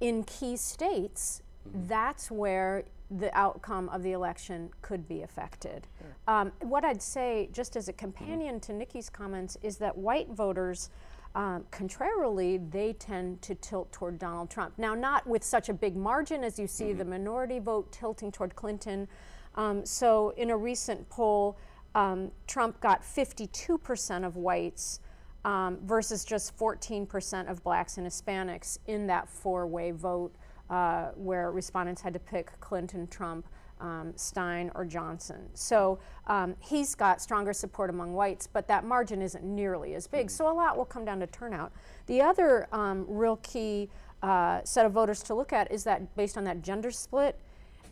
in 0.00 0.24
key 0.24 0.56
states, 0.56 1.42
that's 1.86 2.30
where 2.30 2.84
the 3.10 3.36
outcome 3.36 3.88
of 3.88 4.02
the 4.02 4.12
election 4.12 4.70
could 4.82 5.08
be 5.08 5.22
affected. 5.22 5.86
Um, 6.26 6.52
what 6.60 6.84
I'd 6.84 7.02
say, 7.02 7.48
just 7.52 7.76
as 7.76 7.88
a 7.88 7.92
companion 7.92 8.60
to 8.60 8.72
Nikki's 8.72 9.08
comments, 9.08 9.56
is 9.62 9.78
that 9.78 9.96
white 9.96 10.28
voters. 10.28 10.90
Um, 11.34 11.64
contrarily, 11.70 12.58
they 12.58 12.94
tend 12.94 13.42
to 13.42 13.54
tilt 13.54 13.92
toward 13.92 14.18
Donald 14.18 14.50
Trump. 14.50 14.74
Now, 14.78 14.94
not 14.94 15.26
with 15.26 15.44
such 15.44 15.68
a 15.68 15.74
big 15.74 15.96
margin 15.96 16.42
as 16.42 16.58
you 16.58 16.66
see 16.66 16.92
the 16.92 17.04
minority 17.04 17.58
vote 17.58 17.92
tilting 17.92 18.32
toward 18.32 18.56
Clinton. 18.56 19.06
Um, 19.54 19.84
so, 19.84 20.30
in 20.36 20.50
a 20.50 20.56
recent 20.56 21.08
poll, 21.08 21.58
um, 21.94 22.30
Trump 22.46 22.80
got 22.80 23.02
52% 23.02 24.26
of 24.26 24.36
whites 24.36 25.00
um, 25.44 25.78
versus 25.84 26.24
just 26.24 26.56
14% 26.58 27.50
of 27.50 27.62
blacks 27.62 27.98
and 27.98 28.06
Hispanics 28.06 28.78
in 28.86 29.06
that 29.06 29.28
four 29.28 29.66
way 29.66 29.90
vote 29.90 30.34
uh, 30.70 31.10
where 31.14 31.50
respondents 31.50 32.02
had 32.02 32.12
to 32.12 32.18
pick 32.18 32.58
Clinton, 32.60 33.06
Trump, 33.06 33.46
um, 33.80 34.12
Stein 34.16 34.70
or 34.74 34.84
Johnson. 34.84 35.48
So 35.54 35.98
um, 36.26 36.54
he's 36.60 36.94
got 36.94 37.20
stronger 37.20 37.52
support 37.52 37.90
among 37.90 38.14
whites, 38.14 38.46
but 38.46 38.68
that 38.68 38.84
margin 38.84 39.22
isn't 39.22 39.44
nearly 39.44 39.94
as 39.94 40.06
big. 40.06 40.30
So 40.30 40.50
a 40.50 40.54
lot 40.54 40.76
will 40.76 40.84
come 40.84 41.04
down 41.04 41.20
to 41.20 41.26
turnout. 41.26 41.72
The 42.06 42.20
other 42.20 42.68
um, 42.72 43.04
real 43.08 43.36
key 43.36 43.88
uh, 44.22 44.60
set 44.64 44.84
of 44.86 44.92
voters 44.92 45.22
to 45.24 45.34
look 45.34 45.52
at 45.52 45.70
is 45.70 45.84
that 45.84 46.16
based 46.16 46.36
on 46.36 46.44
that 46.44 46.62
gender 46.62 46.90
split. 46.90 47.38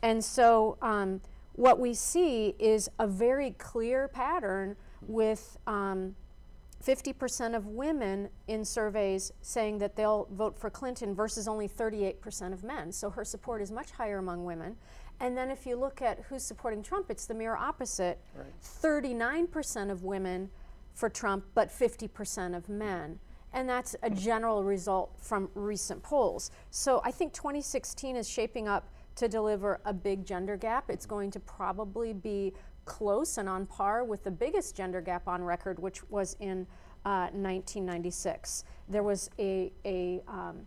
And 0.03 0.25
so 0.25 0.77
um, 0.83 1.21
what 1.55 1.79
we 1.79 1.95
see 1.95 2.55
is 2.59 2.89
a 2.99 3.07
very 3.07 3.53
clear 3.53 4.09
pattern 4.09 4.77
with 5.03 5.57
50% 5.67 7.47
um, 7.47 7.55
of 7.55 7.67
women 7.67 8.29
in 8.49 8.65
surveys 8.65 9.33
saying 9.41 9.79
that 9.79 9.97
they'll 9.97 10.29
vote 10.33 10.59
for 10.59 10.69
Clinton 10.69 11.15
versus 11.15 11.49
only 11.49 11.69
38% 11.69 12.53
of 12.53 12.63
men. 12.63 12.93
So 12.93 13.11
her 13.11 13.25
support 13.25 13.63
is 13.63 13.71
much 13.71 13.91
higher 13.93 14.19
among 14.19 14.45
women. 14.45 14.77
And 15.21 15.37
then 15.37 15.51
if 15.51 15.67
you 15.67 15.77
look 15.77 16.03
at 16.03 16.21
who's 16.29 16.43
supporting 16.43 16.83
Trump, 16.83 17.11
it's 17.11 17.27
the 17.27 17.35
mirror 17.35 17.57
opposite. 17.57 18.21
Right. 18.35 18.47
39% 18.63 19.91
of 19.91 20.03
women 20.03 20.51
for 20.95 21.09
Trump, 21.09 21.45
but 21.55 21.69
50% 21.69 22.57
of 22.57 22.69
men. 22.69 23.19
And 23.53 23.69
that's 23.69 23.97
a 24.03 24.11
general 24.11 24.65
result 24.65 25.15
from 25.19 25.49
recent 25.55 26.03
polls. 26.03 26.51
So 26.71 27.01
I 27.05 27.11
think 27.11 27.33
2016 27.33 28.17
is 28.17 28.29
shaping 28.29 28.69
up 28.69 28.89
to 29.17 29.29
deliver 29.29 29.81
a 29.85 29.95
big 29.95 30.27
gender 30.27 30.57
gap. 30.57 30.91
It's 30.91 31.07
going 31.07 31.31
to 31.31 31.41
probably 31.41 32.13
be 32.13 32.53
close 32.85 33.39
and 33.39 33.49
on 33.49 33.67
par 33.67 34.05
with 34.05 34.25
the 34.25 34.31
biggest 34.31 34.77
gender 34.77 35.01
gap 35.01 35.27
on 35.27 35.43
record, 35.43 35.79
which 35.79 36.09
was 36.11 36.37
in 36.41 36.67
uh, 37.05 37.29
1996. 37.33 38.65
There 38.89 39.03
was 39.03 39.31
a, 39.39 39.73
a 39.85 40.21
um, 40.29 40.67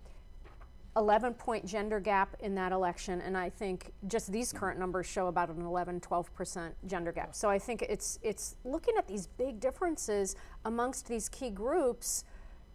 11 0.97 1.33
point 1.35 1.65
gender 1.65 1.99
gap 1.99 2.35
in 2.39 2.55
that 2.55 2.71
election, 2.71 3.21
and 3.21 3.37
I 3.37 3.49
think 3.49 3.91
just 4.07 4.31
these 4.31 4.51
current 4.51 4.79
numbers 4.79 5.05
show 5.05 5.27
about 5.27 5.49
an 5.49 5.61
11, 5.61 6.01
12% 6.01 6.71
gender 6.87 7.11
gap. 7.11 7.35
So 7.35 7.49
I 7.49 7.59
think 7.59 7.83
it's, 7.83 8.19
it's 8.21 8.55
looking 8.63 8.95
at 8.97 9.07
these 9.07 9.27
big 9.27 9.59
differences 9.59 10.35
amongst 10.65 11.07
these 11.07 11.29
key 11.29 11.51
groups. 11.51 12.23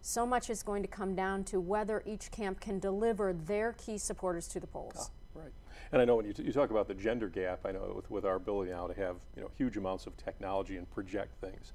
So 0.01 0.25
much 0.25 0.49
is 0.49 0.63
going 0.63 0.81
to 0.83 0.87
come 0.87 1.15
down 1.15 1.43
to 1.45 1.59
whether 1.59 2.03
each 2.05 2.31
camp 2.31 2.59
can 2.59 2.79
deliver 2.79 3.33
their 3.33 3.73
key 3.73 3.97
supporters 3.97 4.47
to 4.49 4.59
the 4.59 4.67
polls. 4.67 5.09
Ah, 5.35 5.41
right. 5.41 5.51
And 5.91 6.01
I 6.01 6.05
know 6.05 6.15
when 6.15 6.25
you, 6.25 6.33
you 6.37 6.51
talk 6.51 6.71
about 6.71 6.87
the 6.87 6.93
gender 6.93 7.27
gap, 7.27 7.65
I 7.65 7.71
know 7.71 7.93
with, 7.95 8.09
with 8.09 8.25
our 8.25 8.35
ability 8.35 8.71
now 8.71 8.87
to 8.87 8.93
have 8.93 9.17
you 9.35 9.41
know 9.41 9.51
huge 9.57 9.77
amounts 9.77 10.05
of 10.07 10.15
technology 10.17 10.77
and 10.77 10.89
project 10.89 11.39
things. 11.41 11.73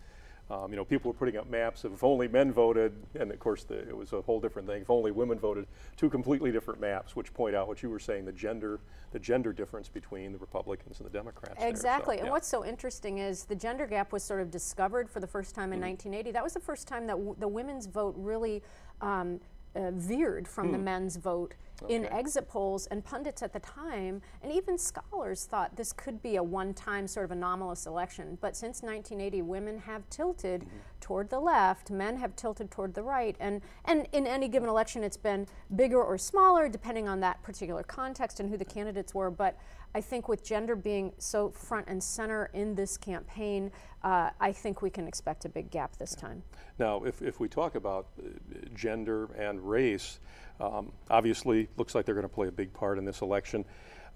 Um, 0.50 0.72
you 0.72 0.76
know, 0.76 0.84
people 0.84 1.12
were 1.12 1.16
putting 1.16 1.36
up 1.36 1.48
maps 1.48 1.84
of 1.84 1.92
if 1.92 2.02
only 2.02 2.26
men 2.26 2.52
voted, 2.52 2.92
and 3.14 3.30
of 3.30 3.38
course 3.38 3.62
the, 3.62 3.78
it 3.78 3.96
was 3.96 4.12
a 4.12 4.20
whole 4.20 4.40
different 4.40 4.66
thing. 4.66 4.82
If 4.82 4.90
only 4.90 5.12
women 5.12 5.38
voted, 5.38 5.66
two 5.96 6.10
completely 6.10 6.50
different 6.50 6.80
maps, 6.80 7.14
which 7.14 7.32
point 7.32 7.54
out 7.54 7.68
what 7.68 7.84
you 7.84 7.88
were 7.88 8.00
saying: 8.00 8.24
the 8.24 8.32
gender, 8.32 8.80
the 9.12 9.20
gender 9.20 9.52
difference 9.52 9.88
between 9.88 10.32
the 10.32 10.38
Republicans 10.38 10.98
and 10.98 11.06
the 11.06 11.12
Democrats. 11.12 11.62
Exactly. 11.62 12.16
So, 12.16 12.22
and 12.22 12.30
what's 12.30 12.48
so 12.48 12.64
interesting 12.64 13.18
is 13.18 13.44
the 13.44 13.54
gender 13.54 13.86
gap 13.86 14.12
was 14.12 14.24
sort 14.24 14.40
of 14.40 14.50
discovered 14.50 15.08
for 15.08 15.20
the 15.20 15.26
first 15.26 15.54
time 15.54 15.72
in 15.72 15.78
mm. 15.78 15.90
1980. 15.90 16.32
That 16.32 16.42
was 16.42 16.54
the 16.54 16.60
first 16.60 16.88
time 16.88 17.06
that 17.06 17.16
the 17.38 17.48
women's 17.48 17.86
vote 17.86 18.16
really 18.18 18.62
um, 19.00 19.40
uh, 19.76 19.92
veered 19.92 20.48
from 20.48 20.68
mm. 20.68 20.72
the 20.72 20.78
men's 20.78 21.14
vote 21.14 21.54
okay. 21.82 21.94
in 21.94 22.06
exit 22.06 22.48
polls, 22.48 22.86
and 22.86 23.04
pundits 23.04 23.42
at 23.42 23.52
the 23.52 23.60
time, 23.60 24.22
and 24.42 24.52
even 24.52 24.78
scholars 24.78 25.44
thought 25.44 25.76
this 25.76 25.92
could 25.92 26.22
be 26.22 26.36
a 26.36 26.42
one 26.42 26.74
time 26.74 27.06
sort 27.06 27.24
of 27.24 27.30
anomalous 27.30 27.86
election. 27.86 28.38
But 28.40 28.56
since 28.56 28.82
1980, 28.82 29.42
women 29.42 29.78
have 29.78 30.08
tilted 30.10 30.62
mm-hmm. 30.62 30.76
toward 31.00 31.30
the 31.30 31.40
left, 31.40 31.90
men 31.90 32.16
have 32.16 32.36
tilted 32.36 32.70
toward 32.70 32.94
the 32.94 33.02
right, 33.02 33.36
and, 33.40 33.60
and 33.84 34.06
in 34.12 34.26
any 34.26 34.48
given 34.48 34.68
election, 34.68 35.04
it's 35.04 35.16
been 35.16 35.46
bigger 35.76 36.02
or 36.02 36.18
smaller 36.18 36.68
depending 36.68 37.08
on 37.08 37.20
that 37.20 37.42
particular 37.42 37.82
context 37.82 38.40
and 38.40 38.50
who 38.50 38.56
the 38.56 38.64
candidates 38.64 39.14
were. 39.14 39.30
But 39.30 39.56
I 39.94 40.00
think 40.00 40.28
with 40.28 40.44
gender 40.44 40.76
being 40.76 41.12
so 41.18 41.50
front 41.50 41.86
and 41.88 42.02
center 42.02 42.50
in 42.54 42.74
this 42.74 42.96
campaign, 42.96 43.72
uh, 44.02 44.30
I 44.40 44.52
think 44.52 44.82
we 44.82 44.90
can 44.90 45.06
expect 45.06 45.44
a 45.44 45.48
big 45.48 45.70
gap 45.70 45.96
this 45.96 46.14
yeah. 46.16 46.28
time. 46.28 46.42
Now, 46.78 47.04
if, 47.04 47.22
if 47.22 47.40
we 47.40 47.48
talk 47.48 47.74
about 47.74 48.06
uh, 48.18 48.28
gender 48.74 49.26
and 49.36 49.60
race, 49.60 50.20
um, 50.60 50.92
obviously 51.08 51.68
looks 51.76 51.94
like 51.94 52.04
they're 52.04 52.14
going 52.14 52.28
to 52.28 52.34
play 52.34 52.48
a 52.48 52.52
big 52.52 52.72
part 52.72 52.98
in 52.98 53.04
this 53.04 53.20
election. 53.20 53.64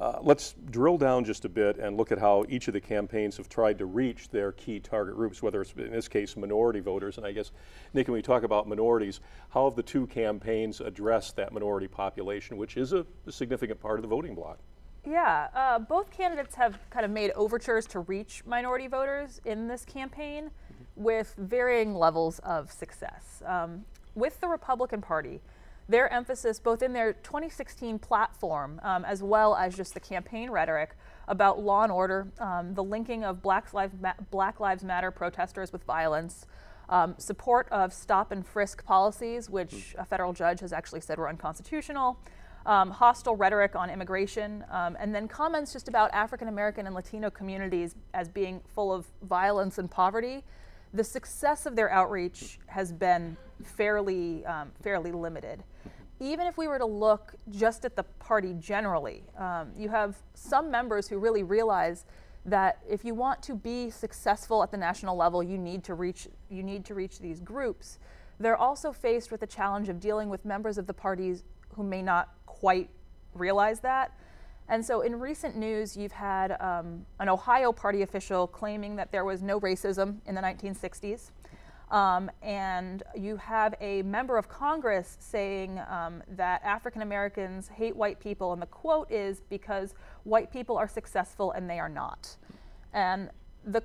Uh, 0.00 0.18
let's 0.22 0.54
drill 0.70 0.98
down 0.98 1.24
just 1.24 1.44
a 1.44 1.48
bit 1.48 1.78
and 1.78 1.96
look 1.96 2.10
at 2.10 2.18
how 2.18 2.44
each 2.48 2.66
of 2.66 2.74
the 2.74 2.80
campaigns 2.80 3.36
have 3.36 3.48
tried 3.48 3.78
to 3.78 3.86
reach 3.86 4.28
their 4.28 4.50
key 4.52 4.80
target 4.80 5.14
groups, 5.14 5.40
whether 5.40 5.62
it's 5.62 5.72
in 5.74 5.92
this 5.92 6.08
case 6.08 6.36
minority 6.36 6.80
voters. 6.80 7.16
And 7.16 7.24
I 7.24 7.32
guess, 7.32 7.52
Nick, 7.92 8.08
when 8.08 8.14
we 8.14 8.22
talk 8.22 8.42
about 8.42 8.68
minorities, 8.68 9.20
how 9.50 9.68
have 9.68 9.76
the 9.76 9.82
two 9.82 10.06
campaigns 10.08 10.80
addressed 10.80 11.36
that 11.36 11.52
minority 11.52 11.86
population, 11.86 12.56
which 12.56 12.76
is 12.76 12.92
a, 12.92 13.06
a 13.26 13.32
significant 13.32 13.80
part 13.80 13.98
of 13.98 14.02
the 14.02 14.08
voting 14.08 14.34
bloc? 14.34 14.58
Yeah, 15.06 15.48
uh, 15.54 15.78
both 15.78 16.10
candidates 16.10 16.54
have 16.54 16.78
kind 16.90 17.04
of 17.04 17.10
made 17.10 17.30
overtures 17.32 17.86
to 17.88 18.00
reach 18.00 18.42
minority 18.46 18.88
voters 18.88 19.40
in 19.44 19.68
this 19.68 19.84
campaign 19.84 20.46
mm-hmm. 20.46 21.02
with 21.04 21.34
varying 21.38 21.94
levels 21.94 22.40
of 22.40 22.72
success. 22.72 23.42
Um, 23.46 23.84
with 24.14 24.40
the 24.40 24.48
Republican 24.48 25.02
Party, 25.02 25.40
their 25.88 26.12
emphasis, 26.12 26.58
both 26.58 26.82
in 26.82 26.92
their 26.92 27.12
2016 27.12 27.98
platform 27.98 28.80
um, 28.82 29.04
as 29.04 29.22
well 29.22 29.54
as 29.54 29.76
just 29.76 29.94
the 29.94 30.00
campaign 30.00 30.50
rhetoric 30.50 30.96
about 31.28 31.60
law 31.60 31.82
and 31.82 31.92
order, 31.92 32.28
um, 32.38 32.74
the 32.74 32.82
linking 32.82 33.24
of 33.24 33.42
Black 33.42 33.72
Lives, 33.72 33.94
Ma- 34.00 34.12
Black 34.30 34.60
Lives 34.60 34.84
Matter 34.84 35.10
protesters 35.10 35.72
with 35.72 35.84
violence, 35.84 36.46
um, 36.88 37.14
support 37.18 37.68
of 37.70 37.92
stop 37.92 38.32
and 38.32 38.46
frisk 38.46 38.84
policies, 38.84 39.48
which 39.48 39.70
mm-hmm. 39.70 40.00
a 40.00 40.04
federal 40.04 40.32
judge 40.32 40.60
has 40.60 40.72
actually 40.72 41.00
said 41.00 41.18
were 41.18 41.28
unconstitutional 41.28 42.18
um, 42.66 42.90
hostile 42.90 43.36
rhetoric 43.36 43.76
on 43.76 43.90
immigration, 43.90 44.64
um, 44.70 44.96
and 44.98 45.14
then 45.14 45.28
comments 45.28 45.72
just 45.72 45.88
about 45.88 46.12
African 46.12 46.48
American 46.48 46.86
and 46.86 46.94
Latino 46.94 47.30
communities 47.30 47.94
as 48.14 48.28
being 48.28 48.60
full 48.74 48.92
of 48.92 49.06
violence 49.22 49.78
and 49.78 49.90
poverty. 49.90 50.44
The 50.94 51.04
success 51.04 51.66
of 51.66 51.74
their 51.74 51.90
outreach 51.90 52.60
has 52.66 52.92
been 52.92 53.36
fairly, 53.64 54.46
um, 54.46 54.70
fairly 54.80 55.10
limited. 55.10 55.64
Even 56.20 56.46
if 56.46 56.56
we 56.56 56.68
were 56.68 56.78
to 56.78 56.86
look 56.86 57.34
just 57.50 57.84
at 57.84 57.96
the 57.96 58.04
party 58.20 58.54
generally, 58.60 59.24
um, 59.36 59.72
you 59.76 59.88
have 59.88 60.16
some 60.34 60.70
members 60.70 61.08
who 61.08 61.18
really 61.18 61.42
realize 61.42 62.06
that 62.46 62.78
if 62.88 63.04
you 63.04 63.12
want 63.12 63.42
to 63.42 63.56
be 63.56 63.90
successful 63.90 64.62
at 64.62 64.70
the 64.70 64.76
national 64.76 65.16
level, 65.16 65.42
you 65.42 65.58
need 65.58 65.82
to 65.82 65.94
reach 65.94 66.28
you 66.48 66.62
need 66.62 66.84
to 66.84 66.94
reach 66.94 67.18
these 67.18 67.40
groups. 67.40 67.98
They're 68.38 68.56
also 68.56 68.92
faced 68.92 69.32
with 69.32 69.40
the 69.40 69.46
challenge 69.48 69.88
of 69.88 69.98
dealing 69.98 70.28
with 70.28 70.44
members 70.44 70.78
of 70.78 70.86
the 70.86 70.94
parties 70.94 71.42
who 71.74 71.82
may 71.82 72.02
not 72.02 72.34
quite 72.46 72.88
realize 73.34 73.80
that. 73.80 74.12
And 74.68 74.84
so 74.84 75.02
in 75.02 75.18
recent 75.20 75.56
news, 75.56 75.96
you've 75.96 76.12
had 76.12 76.56
um, 76.60 77.04
an 77.20 77.28
Ohio 77.28 77.72
party 77.72 78.02
official 78.02 78.46
claiming 78.46 78.96
that 78.96 79.12
there 79.12 79.24
was 79.24 79.42
no 79.42 79.60
racism 79.60 80.16
in 80.26 80.34
the 80.34 80.40
1960s. 80.40 81.30
Um, 81.90 82.30
and 82.42 83.02
you 83.14 83.36
have 83.36 83.74
a 83.80 84.02
member 84.02 84.38
of 84.38 84.48
Congress 84.48 85.16
saying 85.20 85.80
um, 85.88 86.22
that 86.28 86.62
African 86.64 87.02
Americans 87.02 87.68
hate 87.68 87.94
white 87.94 88.18
people, 88.18 88.52
and 88.52 88.60
the 88.60 88.66
quote 88.66 89.10
is 89.12 89.42
because 89.48 89.94
white 90.24 90.50
people 90.50 90.78
are 90.78 90.88
successful 90.88 91.52
and 91.52 91.68
they 91.68 91.78
are 91.78 91.90
not. 91.90 92.36
And 92.94 93.30
the, 93.64 93.82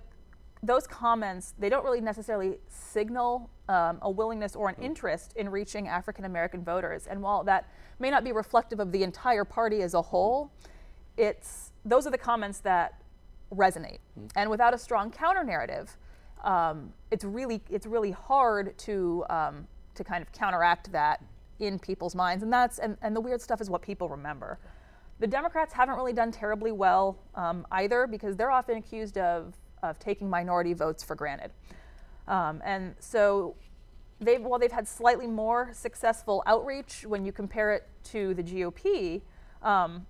those 0.62 0.86
comments, 0.86 1.54
they 1.58 1.70
don't 1.70 1.84
really 1.86 2.01
necessarily 2.01 2.58
signal 2.68 3.50
um, 3.70 4.00
a 4.01 4.12
willingness 4.12 4.56
or 4.56 4.70
an 4.70 4.75
interest 4.82 5.34
in 5.36 5.50
reaching 5.50 5.88
African 5.88 6.25
American 6.25 6.63
voters. 6.63 7.08
And 7.08 7.22
while 7.22 7.44
that 7.46 7.70
may 8.00 8.10
not 8.10 8.24
be 8.24 8.32
reflective 8.32 8.80
of 8.80 8.92
the 8.92 9.04
entire 9.04 9.46
party 9.46 9.82
as 9.82 9.94
a 9.94 10.01
whole, 10.01 10.51
it's 11.18 11.72
those 11.86 12.06
are 12.06 12.12
the 12.12 12.18
comments 12.18 12.60
that 12.60 13.01
resonate. 13.54 14.00
Mm-hmm. 14.18 14.28
And 14.36 14.50
without 14.50 14.74
a 14.74 14.78
strong 14.78 15.12
counter 15.12 15.44
narrative, 15.44 15.96
um, 16.44 16.94
it's 17.12 17.24
really 17.24 17.62
it's 17.70 17.86
really 17.86 18.12
hard 18.12 18.78
to 18.80 19.25
um, 19.30 19.68
to 19.96 20.04
kind 20.04 20.22
of 20.22 20.32
counteract 20.32 20.92
that 20.92 21.24
in 21.60 21.80
people's 21.80 22.16
minds. 22.16 22.44
And 22.44 22.51
that's 22.51 22.80
and, 22.80 22.98
and 23.01 23.16
the 23.16 23.22
weird 23.22 23.42
stuff 23.42 23.62
is 23.62 23.70
what 23.70 23.82
people 23.82 24.10
remember. 24.10 24.60
The 25.20 25.28
Democrats 25.28 25.74
haven't 25.74 25.96
really 25.96 26.13
done 26.13 26.32
terribly 26.32 26.72
well 26.72 27.18
um, 27.36 27.68
either 27.72 28.08
because 28.08 28.38
they're 28.38 28.51
often 28.51 28.78
accused 28.78 29.18
of 29.18 29.54
of 29.84 30.00
taking 30.00 30.30
minority 30.30 30.74
votes 30.74 31.04
for 31.04 31.16
granted. 31.16 31.52
Um, 32.28 32.62
and 32.64 32.96
so 33.00 33.56
they've 34.20 34.42
while 34.42 34.60
they've 34.60 34.72
had 34.72 34.88
slightly 34.88 35.28
more 35.28 35.72
successful 35.74 36.44
outreach 36.46 37.06
when 37.06 37.26
you 37.26 37.32
compare 37.32 37.74
it 37.74 37.88
to 38.06 38.34
the 38.34 38.44
GOP, 38.44 39.22
um, 39.64 40.06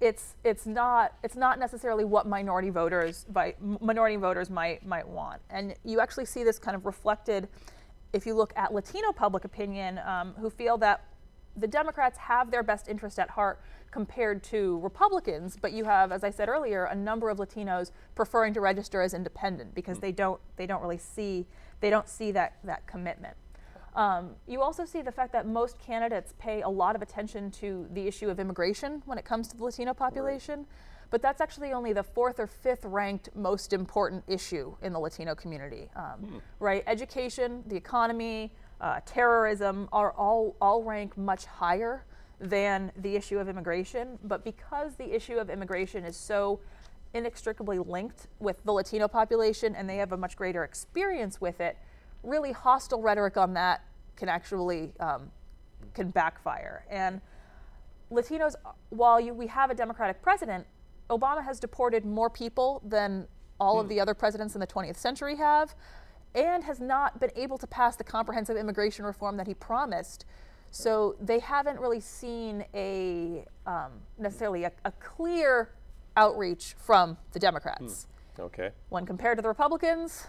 it's 0.00 0.34
it's 0.44 0.66
not 0.66 1.14
it's 1.22 1.36
not 1.36 1.58
necessarily 1.58 2.04
what 2.04 2.26
minority 2.26 2.70
voters 2.70 3.24
by, 3.30 3.54
minority 3.80 4.16
voters 4.16 4.50
might 4.50 4.84
might 4.86 5.08
want, 5.08 5.40
and 5.50 5.74
you 5.84 6.00
actually 6.00 6.26
see 6.26 6.44
this 6.44 6.58
kind 6.58 6.76
of 6.76 6.86
reflected 6.86 7.48
if 8.12 8.26
you 8.26 8.34
look 8.34 8.52
at 8.56 8.72
Latino 8.72 9.12
public 9.12 9.44
opinion, 9.44 10.00
um, 10.06 10.34
who 10.38 10.48
feel 10.48 10.78
that 10.78 11.04
the 11.56 11.66
Democrats 11.66 12.18
have 12.18 12.50
their 12.50 12.62
best 12.62 12.88
interest 12.88 13.18
at 13.18 13.30
heart 13.30 13.60
compared 13.90 14.42
to 14.42 14.78
Republicans, 14.80 15.56
but 15.60 15.72
you 15.72 15.84
have, 15.84 16.10
as 16.10 16.24
I 16.24 16.30
said 16.30 16.48
earlier, 16.48 16.84
a 16.84 16.94
number 16.94 17.30
of 17.30 17.38
Latinos 17.38 17.92
preferring 18.14 18.52
to 18.54 18.60
register 18.60 19.00
as 19.00 19.14
independent 19.14 19.74
because 19.74 19.98
mm. 19.98 20.02
they 20.02 20.12
don't 20.12 20.40
they 20.56 20.66
don't 20.66 20.82
really 20.82 20.98
see 20.98 21.46
they 21.80 21.90
don't 21.90 22.08
see 22.08 22.32
that, 22.32 22.54
that 22.64 22.86
commitment. 22.86 23.36
Um, 23.94 24.30
you 24.48 24.62
also 24.62 24.84
see 24.84 25.02
the 25.02 25.12
fact 25.12 25.32
that 25.32 25.46
most 25.46 25.78
candidates 25.78 26.34
pay 26.38 26.62
a 26.62 26.68
lot 26.68 26.96
of 26.96 27.02
attention 27.02 27.50
to 27.52 27.86
the 27.92 28.06
issue 28.08 28.28
of 28.28 28.40
immigration 28.40 29.02
when 29.04 29.18
it 29.18 29.24
comes 29.24 29.48
to 29.48 29.56
the 29.56 29.64
Latino 29.64 29.94
population. 29.94 30.66
but 31.10 31.22
that's 31.22 31.40
actually 31.40 31.72
only 31.72 31.92
the 31.92 32.02
fourth 32.02 32.40
or 32.40 32.46
fifth 32.46 32.84
ranked 32.84 33.28
most 33.36 33.72
important 33.72 34.24
issue 34.26 34.74
in 34.82 34.92
the 34.92 34.98
Latino 34.98 35.34
community. 35.34 35.88
Um, 35.94 36.18
hmm. 36.18 36.38
Right? 36.58 36.82
Education, 36.88 37.62
the 37.66 37.76
economy, 37.76 38.52
uh, 38.84 39.00
terrorism 39.06 39.88
are 39.92 40.12
all, 40.12 40.54
all 40.60 40.82
rank 40.82 41.16
much 41.16 41.46
higher 41.46 42.04
than 42.38 42.92
the 42.98 43.16
issue 43.16 43.38
of 43.38 43.48
immigration. 43.48 44.18
But 44.22 44.44
because 44.44 44.94
the 44.96 45.16
issue 45.16 45.38
of 45.38 45.48
immigration 45.48 46.04
is 46.04 46.18
so 46.18 46.60
inextricably 47.14 47.78
linked 47.78 48.26
with 48.40 48.62
the 48.64 48.72
Latino 48.72 49.08
population 49.08 49.74
and 49.74 49.88
they 49.88 49.96
have 49.96 50.12
a 50.12 50.16
much 50.18 50.36
greater 50.36 50.64
experience 50.64 51.40
with 51.40 51.60
it, 51.62 51.78
really 52.22 52.52
hostile 52.52 53.00
rhetoric 53.00 53.38
on 53.38 53.54
that 53.54 53.86
can 54.16 54.28
actually 54.28 54.92
um, 55.00 55.30
can 55.94 56.10
backfire. 56.10 56.84
And 56.90 57.22
Latinos, 58.12 58.54
while 58.90 59.18
you, 59.18 59.32
we 59.32 59.46
have 59.46 59.70
a 59.70 59.74
Democratic 59.74 60.20
president, 60.20 60.66
Obama 61.08 61.42
has 61.42 61.58
deported 61.58 62.04
more 62.04 62.28
people 62.28 62.82
than 62.84 63.26
all 63.58 63.80
of 63.80 63.86
hmm. 63.86 63.90
the 63.90 64.00
other 64.00 64.12
presidents 64.12 64.54
in 64.54 64.60
the 64.60 64.66
20th 64.66 64.96
century 64.96 65.36
have, 65.36 65.74
and 66.34 66.64
has 66.64 66.80
not 66.80 67.20
been 67.20 67.30
able 67.36 67.58
to 67.58 67.66
pass 67.66 67.96
the 67.96 68.04
comprehensive 68.04 68.56
immigration 68.56 69.04
reform 69.04 69.36
that 69.36 69.46
he 69.46 69.54
promised. 69.54 70.24
So 70.70 71.14
they 71.20 71.38
haven't 71.38 71.78
really 71.78 72.00
seen 72.00 72.64
a 72.74 73.44
um, 73.66 73.92
necessarily 74.18 74.64
a, 74.64 74.72
a, 74.84 74.90
clear 74.92 75.70
outreach 76.16 76.74
from 76.76 77.16
the 77.32 77.38
Democrats. 77.38 78.06
Hmm. 78.36 78.42
Okay. 78.42 78.70
When 78.88 79.06
compared 79.06 79.38
to 79.38 79.42
the 79.42 79.48
Republicans, 79.48 80.26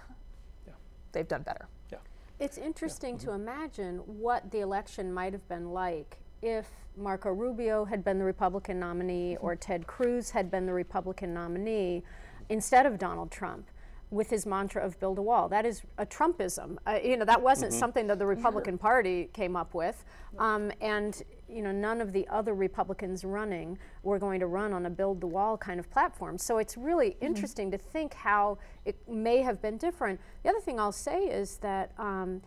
yeah. 0.67 0.73
they've 1.11 1.27
done 1.27 1.41
better. 1.41 1.67
Yeah. 1.91 1.97
It's 2.39 2.59
interesting 2.59 3.15
yeah. 3.15 3.25
to 3.25 3.31
imagine 3.31 3.97
what 4.05 4.51
the 4.51 4.59
election 4.59 5.11
might 5.11 5.33
have 5.33 5.47
been 5.49 5.71
like 5.71 6.19
if 6.43 6.67
Marco 6.95 7.31
Rubio 7.31 7.85
had 7.85 8.03
been 8.03 8.19
the 8.19 8.25
Republican 8.25 8.79
nominee 8.79 9.37
or 9.37 9.55
Ted 9.55 9.87
Cruz 9.87 10.29
had 10.29 10.51
been 10.51 10.67
the 10.67 10.73
Republican 10.73 11.33
nominee 11.33 12.03
instead 12.49 12.85
of 12.85 12.99
Donald 12.99 13.31
Trump 13.31 13.69
with 14.11 14.29
his 14.29 14.45
mantra 14.45 14.85
of 14.85 14.99
build 14.99 15.17
a 15.17 15.21
wall. 15.21 15.49
That 15.49 15.65
is 15.65 15.81
a 15.97 16.05
Trumpism. 16.05 16.77
Uh, 16.85 16.99
you 17.03 17.17
know, 17.17 17.25
that 17.25 17.41
wasn't 17.41 17.71
mm-hmm. 17.71 17.79
something 17.79 18.07
that 18.07 18.19
the 18.19 18.25
Republican 18.25 18.77
Party 18.77 19.29
came 19.33 19.55
up 19.55 19.73
with. 19.73 20.05
Um, 20.37 20.71
and, 20.81 21.21
you 21.49 21.61
know, 21.61 21.71
none 21.71 22.01
of 22.01 22.13
the 22.13 22.27
other 22.29 22.53
Republicans 22.53 23.23
running 23.23 23.77
were 24.03 24.19
going 24.19 24.39
to 24.39 24.47
run 24.47 24.73
on 24.73 24.85
a 24.85 24.89
build 24.89 25.21
the 25.21 25.27
wall 25.27 25.57
kind 25.57 25.79
of 25.79 25.89
platform. 25.89 26.37
So 26.37 26.59
it's 26.59 26.77
really 26.77 27.11
mm-hmm. 27.11 27.25
interesting 27.25 27.71
to 27.71 27.77
think 27.77 28.13
how 28.13 28.57
it 28.85 28.95
may 29.07 29.41
have 29.41 29.61
been 29.61 29.77
different. 29.77 30.19
The 30.43 30.49
other 30.49 30.61
thing 30.61 30.79
I'll 30.79 30.91
say 30.91 31.25
is 31.25 31.57
that. 31.57 31.91
Um, 31.97 32.41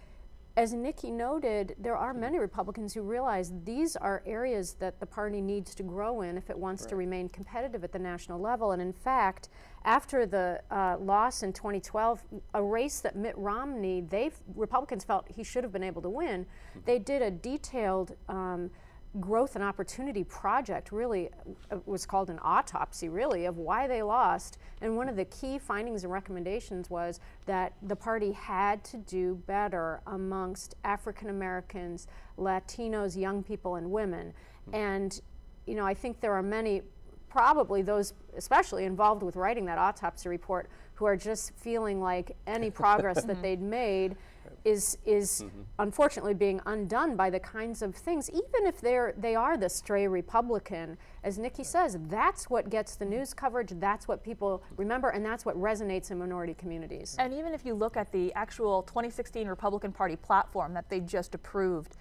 as 0.58 0.72
Nikki 0.72 1.12
noted, 1.12 1.76
there 1.78 1.96
are 1.96 2.12
many 2.12 2.36
Republicans 2.40 2.92
who 2.92 3.02
realize 3.02 3.52
these 3.62 3.94
are 3.94 4.24
areas 4.26 4.72
that 4.80 4.98
the 4.98 5.06
party 5.06 5.40
needs 5.40 5.72
to 5.76 5.84
grow 5.84 6.22
in 6.22 6.36
if 6.36 6.50
it 6.50 6.58
wants 6.58 6.82
right. 6.82 6.88
to 6.88 6.96
remain 6.96 7.28
competitive 7.28 7.84
at 7.84 7.92
the 7.92 7.98
national 8.00 8.40
level. 8.40 8.72
And 8.72 8.82
in 8.82 8.92
fact, 8.92 9.50
after 9.84 10.26
the 10.26 10.60
uh, 10.72 10.96
loss 10.98 11.44
in 11.44 11.52
2012, 11.52 12.24
a 12.54 12.62
race 12.62 12.98
that 12.98 13.14
Mitt 13.14 13.38
Romney, 13.38 14.00
they 14.00 14.32
Republicans 14.56 15.04
felt 15.04 15.28
he 15.28 15.44
should 15.44 15.62
have 15.62 15.72
been 15.72 15.84
able 15.84 16.02
to 16.02 16.10
win. 16.10 16.44
Mm-hmm. 16.44 16.80
They 16.86 16.98
did 16.98 17.22
a 17.22 17.30
detailed. 17.30 18.16
Um, 18.28 18.70
growth 19.20 19.54
and 19.54 19.64
opportunity 19.64 20.22
project 20.22 20.92
really 20.92 21.30
uh, 21.70 21.76
was 21.86 22.04
called 22.04 22.28
an 22.28 22.38
autopsy 22.42 23.08
really 23.08 23.46
of 23.46 23.56
why 23.56 23.86
they 23.86 24.02
lost 24.02 24.58
and 24.82 24.96
one 24.96 25.08
of 25.08 25.16
the 25.16 25.24
key 25.26 25.58
findings 25.58 26.04
and 26.04 26.12
recommendations 26.12 26.90
was 26.90 27.18
that 27.46 27.72
the 27.82 27.96
party 27.96 28.32
had 28.32 28.84
to 28.84 28.98
do 28.98 29.34
better 29.46 30.02
amongst 30.08 30.74
african 30.84 31.30
americans 31.30 32.06
latinos 32.38 33.16
young 33.16 33.42
people 33.42 33.76
and 33.76 33.90
women 33.90 34.28
mm-hmm. 34.66 34.74
and 34.74 35.22
you 35.66 35.74
know 35.74 35.86
i 35.86 35.94
think 35.94 36.20
there 36.20 36.34
are 36.34 36.42
many 36.42 36.82
probably 37.30 37.80
those 37.80 38.12
especially 38.36 38.84
involved 38.84 39.22
with 39.22 39.36
writing 39.36 39.64
that 39.64 39.78
autopsy 39.78 40.28
report 40.28 40.68
who 40.94 41.06
are 41.06 41.16
just 41.16 41.54
feeling 41.56 42.00
like 42.00 42.36
any 42.46 42.70
progress 42.70 43.24
that 43.24 43.40
they'd 43.42 43.62
made 43.62 44.16
is 44.64 44.98
is 45.04 45.42
mm-hmm. 45.44 45.62
unfortunately 45.78 46.34
being 46.34 46.60
undone 46.66 47.16
by 47.16 47.30
the 47.30 47.40
kinds 47.40 47.82
of 47.82 47.94
things 47.94 48.30
even 48.30 48.66
if 48.66 48.80
they're 48.80 49.14
they 49.18 49.34
are 49.34 49.56
the 49.56 49.68
stray 49.68 50.06
republican 50.06 50.96
as 51.24 51.38
nikki 51.38 51.64
says 51.64 51.98
that's 52.08 52.50
what 52.50 52.70
gets 52.70 52.96
the 52.96 53.04
news 53.04 53.32
coverage 53.32 53.70
that's 53.74 54.08
what 54.08 54.22
people 54.22 54.62
remember 54.76 55.10
and 55.10 55.24
that's 55.24 55.44
what 55.44 55.56
resonates 55.56 56.10
in 56.10 56.18
minority 56.18 56.54
communities 56.54 57.16
and 57.18 57.32
even 57.32 57.54
if 57.54 57.64
you 57.64 57.74
look 57.74 57.96
at 57.96 58.10
the 58.12 58.32
actual 58.34 58.82
2016 58.82 59.46
republican 59.46 59.92
party 59.92 60.16
platform 60.16 60.74
that 60.74 60.88
they 60.88 61.00
just 61.00 61.34
approved 61.34 61.96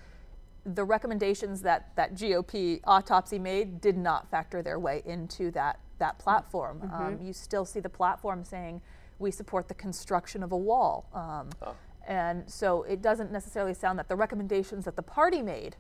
the 0.74 0.84
recommendations 0.84 1.62
that 1.62 1.96
that 1.96 2.14
GOP 2.14 2.82
autopsy 2.84 3.40
made 3.40 3.80
did 3.80 3.98
not 3.98 4.30
factor 4.30 4.62
their 4.62 4.80
way 4.80 5.02
into 5.06 5.50
that 5.52 5.80
that 6.00 6.20
platform. 6.20 6.80
Mm-hmm. 6.80 6.94
Um, 6.94 7.20
you 7.22 7.34
still 7.34 7.66
see 7.66 7.80
the 7.80 7.90
platform 7.90 8.44
saying 8.44 8.82
we 9.20 9.32
support 9.32 9.68
the 9.68 9.74
construction 9.74 10.44
of 10.44 10.52
a 10.52 10.58
wall. 10.58 11.10
Um, 11.14 11.50
oh. 11.66 11.76
And 12.08 12.50
so 12.50 12.84
it 12.84 13.02
doesn't 13.02 13.32
necessarily 13.32 13.74
sound 13.74 14.00
that 14.00 14.08
the 14.08 14.16
recommendations 14.16 14.86
that 14.86 14.96
the 14.96 15.02
party 15.02 15.42
made 15.42 15.76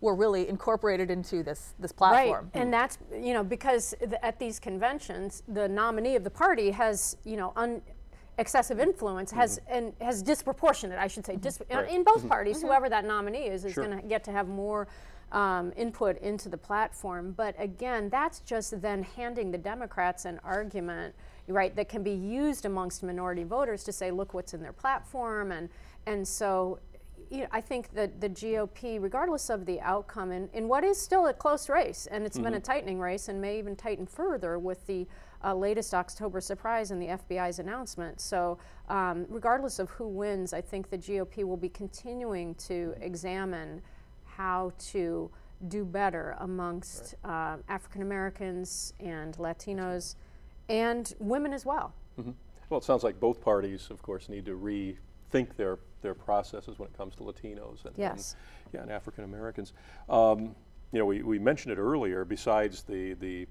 were 0.00 0.14
really 0.14 0.48
incorporated 0.48 1.10
into 1.10 1.42
this 1.42 1.74
this 1.78 1.92
platform. 1.92 2.50
Right, 2.54 2.62
and 2.62 2.72
that's 2.72 2.98
you 3.12 3.32
know 3.32 3.42
because 3.42 3.94
the, 4.00 4.22
at 4.24 4.38
these 4.38 4.58
conventions, 4.58 5.42
the 5.48 5.68
nominee 5.68 6.16
of 6.16 6.24
the 6.24 6.30
party 6.30 6.70
has 6.70 7.16
you 7.24 7.36
know 7.36 7.52
un, 7.56 7.82
excessive 8.38 8.80
influence 8.80 9.30
has 9.30 9.58
mm-hmm. 9.60 9.74
and 9.74 9.92
has 10.00 10.22
disproportionate, 10.22 10.98
I 10.98 11.06
should 11.06 11.26
say, 11.26 11.36
mm-hmm. 11.36 11.74
right. 11.74 11.90
in 11.90 12.04
both 12.04 12.18
mm-hmm. 12.18 12.28
parties. 12.28 12.58
Mm-hmm. 12.58 12.68
Whoever 12.68 12.88
that 12.88 13.04
nominee 13.04 13.46
is 13.46 13.64
is 13.64 13.74
sure. 13.74 13.84
going 13.84 14.00
to 14.00 14.06
get 14.06 14.24
to 14.24 14.32
have 14.32 14.48
more. 14.48 14.86
Um, 15.32 15.72
input 15.76 16.18
into 16.22 16.48
the 16.48 16.56
platform. 16.56 17.34
But 17.36 17.54
again, 17.56 18.08
that's 18.08 18.40
just 18.40 18.82
then 18.82 19.04
handing 19.04 19.52
the 19.52 19.58
Democrats 19.58 20.24
an 20.24 20.40
argument 20.42 21.14
right, 21.48 21.74
that 21.76 21.88
can 21.88 22.02
be 22.02 22.12
used 22.12 22.64
amongst 22.64 23.02
minority 23.02 23.44
voters 23.44 23.84
to 23.84 23.92
say, 23.92 24.10
look 24.10 24.34
what's 24.34 24.54
in 24.54 24.62
their 24.62 24.72
platform. 24.72 25.52
And, 25.52 25.68
and 26.06 26.26
so 26.26 26.78
you 27.30 27.42
know, 27.42 27.46
I 27.52 27.60
think 27.60 27.94
that 27.94 28.20
the 28.20 28.28
GOP, 28.28 29.00
regardless 29.00 29.50
of 29.50 29.64
the 29.64 29.80
outcome, 29.80 30.32
in, 30.32 30.48
in 30.52 30.66
what 30.66 30.82
is 30.82 31.00
still 31.00 31.28
a 31.28 31.32
close 31.32 31.68
race, 31.68 32.08
and 32.10 32.24
it's 32.24 32.36
mm-hmm. 32.36 32.44
been 32.44 32.54
a 32.54 32.56
mm-hmm. 32.56 32.72
tightening 32.72 32.98
race 32.98 33.28
and 33.28 33.40
may 33.40 33.58
even 33.58 33.76
tighten 33.76 34.04
further 34.04 34.58
with 34.58 34.84
the 34.86 35.06
uh, 35.44 35.54
latest 35.54 35.94
October 35.94 36.40
surprise 36.40 36.90
and 36.90 37.00
the 37.00 37.06
FBI's 37.06 37.60
announcement. 37.60 38.20
So, 38.20 38.58
um, 38.88 39.26
regardless 39.28 39.78
of 39.78 39.90
who 39.90 40.08
wins, 40.08 40.52
I 40.52 40.60
think 40.60 40.90
the 40.90 40.98
GOP 40.98 41.44
will 41.44 41.56
be 41.56 41.68
continuing 41.68 42.56
to 42.56 42.94
examine 43.00 43.80
how 44.24 44.72
to 44.90 45.30
do 45.68 45.84
better 45.84 46.36
amongst 46.40 47.14
right. 47.22 47.54
uh, 47.54 47.56
African 47.68 48.02
Americans 48.02 48.94
and 48.98 49.36
Latinos 49.36 50.16
and 50.70 51.12
women 51.18 51.52
as 51.52 51.66
well. 51.66 51.92
Mm-hmm. 52.18 52.30
Well, 52.70 52.78
it 52.78 52.84
sounds 52.84 53.02
like 53.02 53.18
both 53.18 53.40
parties, 53.40 53.88
of 53.90 54.00
course, 54.00 54.28
need 54.28 54.46
to 54.46 54.56
rethink 54.56 55.56
their 55.56 55.78
their 56.02 56.14
processes 56.14 56.78
when 56.78 56.88
it 56.88 56.96
comes 56.96 57.14
to 57.16 57.24
Latinos 57.24 57.84
and, 57.84 57.94
yes. 57.96 58.36
and 58.64 58.74
yeah, 58.74 58.82
and 58.82 58.90
African 58.90 59.24
Americans. 59.24 59.74
Um, 60.08 60.54
you 60.92 60.98
know, 60.98 61.04
we, 61.04 61.22
we 61.22 61.38
mentioned 61.38 61.72
it 61.72 61.78
earlier. 61.78 62.24
Besides 62.24 62.82
the 62.84 63.14
the 63.14 63.46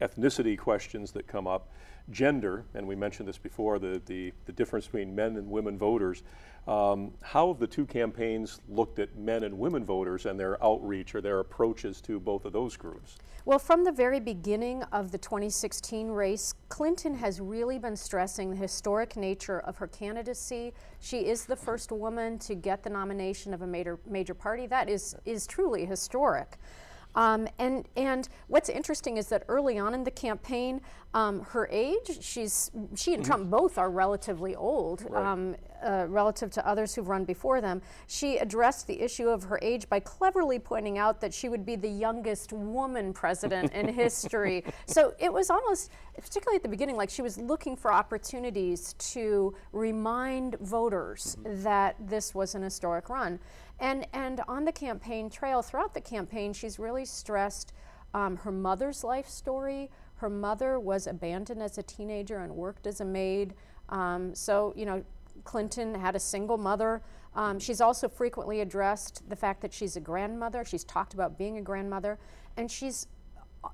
ethnicity 0.00 0.58
questions 0.58 1.12
that 1.12 1.26
come 1.26 1.46
up, 1.46 1.70
gender, 2.10 2.64
and 2.74 2.86
we 2.86 2.94
mentioned 2.94 3.28
this 3.28 3.38
before, 3.38 3.78
the, 3.78 4.00
the, 4.06 4.32
the 4.46 4.52
difference 4.52 4.86
between 4.86 5.14
men 5.14 5.36
and 5.36 5.48
women 5.50 5.78
voters. 5.78 6.22
Um, 6.66 7.12
how 7.22 7.48
have 7.48 7.58
the 7.58 7.66
two 7.66 7.86
campaigns 7.86 8.60
looked 8.68 8.98
at 8.98 9.16
men 9.16 9.42
and 9.42 9.58
women 9.58 9.84
voters 9.84 10.26
and 10.26 10.38
their 10.38 10.62
outreach 10.62 11.14
or 11.14 11.20
their 11.20 11.40
approaches 11.40 12.00
to 12.02 12.20
both 12.20 12.44
of 12.44 12.52
those 12.52 12.76
groups? 12.76 13.16
Well, 13.44 13.58
from 13.58 13.82
the 13.82 13.90
very 13.90 14.20
beginning 14.20 14.84
of 14.92 15.10
the 15.10 15.18
2016 15.18 16.08
race, 16.08 16.54
Clinton 16.68 17.12
has 17.16 17.40
really 17.40 17.76
been 17.76 17.96
stressing 17.96 18.50
the 18.50 18.56
historic 18.56 19.16
nature 19.16 19.58
of 19.60 19.76
her 19.78 19.88
candidacy. 19.88 20.72
She 21.00 21.26
is 21.26 21.44
the 21.44 21.56
first 21.56 21.90
woman 21.90 22.38
to 22.40 22.54
get 22.54 22.84
the 22.84 22.90
nomination 22.90 23.52
of 23.52 23.62
a 23.62 23.66
major, 23.66 23.98
major 24.08 24.34
party. 24.34 24.66
That 24.68 24.88
is, 24.88 25.16
is 25.24 25.48
truly 25.48 25.84
historic. 25.84 26.56
Um, 27.14 27.48
and 27.58 27.86
and 27.96 28.28
what's 28.48 28.68
interesting 28.68 29.16
is 29.16 29.28
that 29.28 29.44
early 29.48 29.78
on 29.78 29.94
in 29.94 30.04
the 30.04 30.10
campaign, 30.10 30.80
um, 31.14 31.40
her 31.40 31.68
age, 31.70 32.18
she's 32.20 32.70
she 32.94 33.14
and 33.14 33.22
mm-hmm. 33.22 33.30
Trump 33.30 33.50
both 33.50 33.78
are 33.78 33.90
relatively 33.90 34.54
old 34.54 35.04
right. 35.10 35.24
um, 35.24 35.56
uh, 35.82 36.06
relative 36.08 36.50
to 36.50 36.66
others 36.66 36.94
who've 36.94 37.08
run 37.08 37.24
before 37.24 37.60
them. 37.60 37.82
She 38.06 38.38
addressed 38.38 38.86
the 38.86 39.00
issue 39.00 39.28
of 39.28 39.42
her 39.44 39.58
age 39.62 39.88
by 39.88 40.00
cleverly 40.00 40.58
pointing 40.58 40.98
out 40.98 41.20
that 41.20 41.34
she 41.34 41.48
would 41.48 41.66
be 41.66 41.76
the 41.76 41.88
youngest 41.88 42.52
woman 42.52 43.12
president 43.12 43.72
in 43.72 43.88
history. 43.94 44.64
So 44.86 45.14
it 45.18 45.32
was 45.32 45.50
almost, 45.50 45.90
particularly 46.16 46.56
at 46.56 46.62
the 46.62 46.68
beginning, 46.68 46.96
like 46.96 47.10
she 47.10 47.22
was 47.22 47.36
looking 47.36 47.76
for 47.76 47.92
opportunities 47.92 48.94
to 48.94 49.54
remind 49.72 50.56
voters 50.60 51.36
mm-hmm. 51.40 51.62
that 51.62 51.96
this 51.98 52.34
was 52.34 52.54
an 52.54 52.62
historic 52.62 53.08
run. 53.08 53.38
And, 53.82 54.06
and 54.12 54.40
on 54.46 54.64
the 54.64 54.72
campaign 54.72 55.28
trail, 55.28 55.60
throughout 55.60 55.92
the 55.92 56.00
campaign, 56.00 56.52
she's 56.52 56.78
really 56.78 57.04
stressed 57.04 57.72
um, 58.14 58.36
her 58.38 58.52
mother's 58.52 59.02
life 59.02 59.28
story. 59.28 59.90
Her 60.14 60.30
mother 60.30 60.78
was 60.78 61.08
abandoned 61.08 61.60
as 61.60 61.78
a 61.78 61.82
teenager 61.82 62.38
and 62.38 62.54
worked 62.54 62.86
as 62.86 63.00
a 63.00 63.04
maid. 63.04 63.54
Um, 63.88 64.36
so, 64.36 64.72
you 64.76 64.86
know, 64.86 65.04
Clinton 65.42 65.96
had 65.96 66.14
a 66.14 66.20
single 66.20 66.58
mother. 66.58 67.02
Um, 67.34 67.58
she's 67.58 67.80
also 67.80 68.08
frequently 68.08 68.60
addressed 68.60 69.28
the 69.28 69.34
fact 69.34 69.60
that 69.62 69.72
she's 69.72 69.96
a 69.96 70.00
grandmother. 70.00 70.64
She's 70.64 70.84
talked 70.84 71.12
about 71.12 71.36
being 71.36 71.58
a 71.58 71.62
grandmother. 71.62 72.20
And 72.56 72.70
she's 72.70 73.08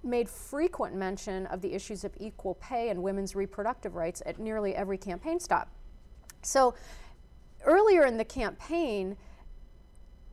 made 0.03 0.27
frequent 0.27 0.95
mention 0.95 1.45
of 1.47 1.61
the 1.61 1.75
issues 1.75 2.05
of 2.05 2.13
equal 2.19 2.55
pay 2.55 2.89
and 2.89 3.03
women's 3.03 3.37
reproductive 3.37 3.95
rights 3.95 4.23
at 4.25 4.39
nearly 4.39 4.75
every 4.75 4.97
campaign 4.97 5.39
stop. 5.39 5.69
So 6.41 6.75
earlier 7.65 8.07
in 8.07 8.17
the 8.17 8.25
campaign, 8.25 9.19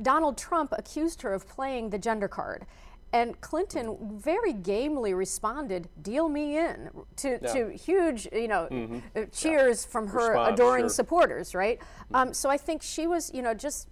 Donald 0.01 0.37
Trump 0.37 0.73
accused 0.77 1.21
her 1.21 1.33
of 1.33 1.47
playing 1.47 1.89
the 1.89 1.97
gender 1.97 2.27
card. 2.27 2.65
And 3.13 3.39
Clinton 3.39 3.97
very 4.19 4.51
gamely 4.51 5.13
responded, 5.13 5.87
"Deal 6.01 6.27
me 6.27 6.57
in," 6.57 6.89
to, 7.17 7.39
yeah. 7.41 7.53
to 7.53 7.69
huge, 7.69 8.27
you 8.33 8.49
know, 8.49 8.67
mm-hmm. 8.69 8.99
uh, 9.15 9.25
cheers 9.31 9.85
yeah. 9.85 9.91
from 9.91 10.07
her 10.07 10.29
Response, 10.29 10.53
adoring 10.53 10.83
sure. 10.83 10.89
supporters, 10.89 11.55
right? 11.55 11.79
Mm-hmm. 11.79 12.15
Um, 12.15 12.33
so 12.33 12.49
I 12.49 12.57
think 12.57 12.81
she 12.81 13.07
was, 13.07 13.31
you 13.33 13.41
know, 13.41 13.53
just 13.53 13.87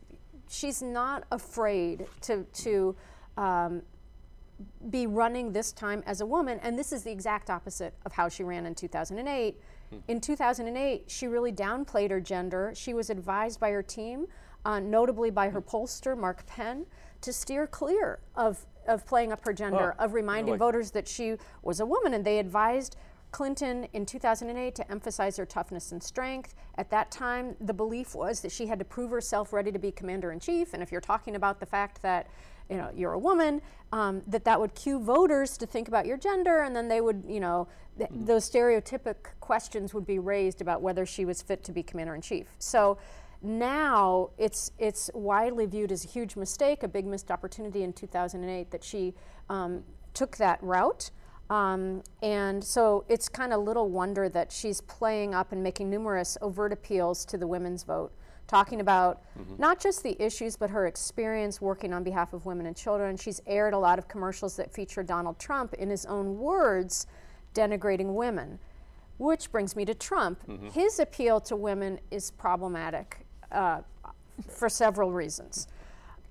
she's 0.50 0.82
not 0.82 1.24
afraid 1.32 2.06
to 2.22 2.44
to 2.44 2.96
um, 3.38 3.82
be 4.90 5.08
running 5.08 5.54
this 5.54 5.72
time 5.72 6.04
as 6.06 6.20
a 6.20 6.26
woman, 6.26 6.60
and 6.62 6.78
this 6.78 6.92
is 6.92 7.04
the 7.04 7.12
exact 7.12 7.50
opposite 7.50 7.94
of 8.06 8.12
how 8.12 8.28
she 8.28 8.44
ran 8.44 8.66
in 8.66 8.76
2008. 8.76 9.58
Hmm. 9.90 9.98
In 10.08 10.20
2008, 10.20 11.04
she 11.08 11.28
really 11.28 11.52
downplayed 11.52 12.12
her 12.12 12.20
gender. 12.20 12.74
She 12.76 12.94
was 12.94 13.10
advised 13.10 13.60
by 13.60 13.72
her 13.72 13.84
team, 13.84 14.28
uh, 14.66 14.80
notably 14.80 15.30
by 15.30 15.50
her 15.50 15.62
pollster, 15.62 16.18
Mark 16.18 16.46
Penn, 16.46 16.86
to 17.22 17.34
steer 17.34 17.68
clear 17.68 18.20
of 18.36 18.66
of 18.86 19.06
playing 19.06 19.32
up 19.32 19.46
her 19.46 19.54
gender, 19.54 19.96
oh, 19.98 20.04
of 20.04 20.14
reminding 20.14 20.48
really? 20.54 20.58
voters 20.58 20.92
that 20.92 21.08
she 21.08 21.36
was 21.62 21.80
a 21.80 21.86
woman, 21.86 22.14
and 22.14 22.26
they 22.26 22.40
advised 22.40 22.98
Clinton 23.32 23.88
in 23.94 24.06
2008 24.06 24.76
to 24.76 24.92
emphasize 24.92 25.38
her 25.38 25.46
toughness 25.46 25.92
and 25.92 26.02
strength. 26.02 26.54
At 26.78 26.90
that 26.92 27.12
time, 27.12 27.56
the 27.60 27.74
belief 27.74 28.14
was 28.14 28.42
that 28.42 28.52
she 28.52 28.68
had 28.68 28.80
to 28.80 28.86
prove 28.86 29.10
herself 29.10 29.52
ready 29.52 29.72
to 29.72 29.80
be 29.80 29.92
commander 29.92 30.32
in 30.32 30.40
chief. 30.40 30.74
And 30.74 30.84
if 30.84 30.92
you're 30.92 31.02
talking 31.02 31.36
about 31.36 31.60
the 31.60 31.66
fact 31.66 32.02
that 32.04 32.28
you 32.70 32.78
know 32.78 32.90
you're 32.96 33.14
a 33.14 33.20
woman, 33.20 33.62
um, 33.92 34.22
that 34.28 34.46
that 34.46 34.60
would 34.60 34.74
cue 34.76 35.00
voters 35.00 35.58
to 35.58 35.66
think 35.66 35.88
about 35.88 36.06
your 36.06 36.18
gender, 36.18 36.62
and 36.62 36.76
then 36.76 36.88
they 36.88 37.02
would 37.02 37.24
you 37.28 37.40
know 37.40 37.68
th- 37.98 38.10
mm-hmm. 38.10 38.26
those 38.26 38.50
stereotypic 38.50 39.16
questions 39.40 39.94
would 39.94 40.06
be 40.06 40.20
raised 40.20 40.62
about 40.62 40.82
whether 40.82 41.06
she 41.06 41.26
was 41.26 41.42
fit 41.42 41.64
to 41.64 41.72
be 41.72 41.84
commander 41.84 42.16
in 42.16 42.22
chief. 42.22 42.48
So 42.60 42.98
now 43.44 44.30
it's 44.38 44.72
it's 44.80 45.12
widely 45.14 45.66
viewed 45.66 45.92
as 45.92 46.06
a 46.06 46.08
huge 46.08 46.36
mistake, 46.36 46.82
a 46.84 46.88
big 46.88 47.06
missed 47.06 47.30
opportunity 47.30 47.84
in 47.84 47.92
2008 47.92 48.72
that 48.72 48.84
she 48.84 49.14
um, 49.50 49.84
took 50.14 50.38
that 50.38 50.60
route. 50.64 51.12
Um, 51.50 52.02
and 52.22 52.64
so 52.64 53.04
it's 53.10 53.28
kind 53.28 53.54
of 53.54 53.62
little 53.62 53.90
wonder 53.90 54.30
that 54.30 54.52
she's 54.52 54.80
playing 54.82 55.36
up 55.36 55.52
and 55.52 55.62
making 55.62 55.90
numerous 55.90 56.38
overt 56.42 56.72
appeals 56.72 57.26
to 57.26 57.38
the 57.38 57.46
women's 57.46 57.84
vote, 57.84 58.14
talking 58.48 58.80
about 58.80 59.22
mm-hmm. 59.38 59.56
not 59.62 59.80
just 59.80 60.04
the 60.04 60.20
issues, 60.24 60.56
but 60.56 60.70
her 60.70 60.88
experience 60.88 61.60
working 61.60 61.94
on 61.94 62.02
behalf 62.02 62.32
of 62.34 62.46
women 62.46 62.66
and 62.66 62.78
children. 62.78 63.18
She's 63.18 63.42
aired 63.46 63.74
a 63.74 63.78
lot 63.78 64.00
of 64.00 64.08
commercials 64.08 64.56
that 64.56 64.72
feature 64.72 65.04
Donald 65.04 65.38
Trump, 65.38 65.74
in 65.74 65.90
his 65.90 66.06
own 66.06 66.40
words, 66.40 67.08
denigrating 67.54 68.16
women. 68.16 68.58
Which 69.18 69.52
brings 69.52 69.76
me 69.76 69.86
to 69.86 69.94
Trump. 69.94 70.44
Mm-hmm. 70.48 70.70
His 70.70 71.00
appeal 71.00 71.40
to 71.42 71.56
women 71.56 72.00
is 72.10 72.32
problematic 72.32 73.23
for 74.50 74.70
several 74.70 75.12
reasons. 75.12 75.68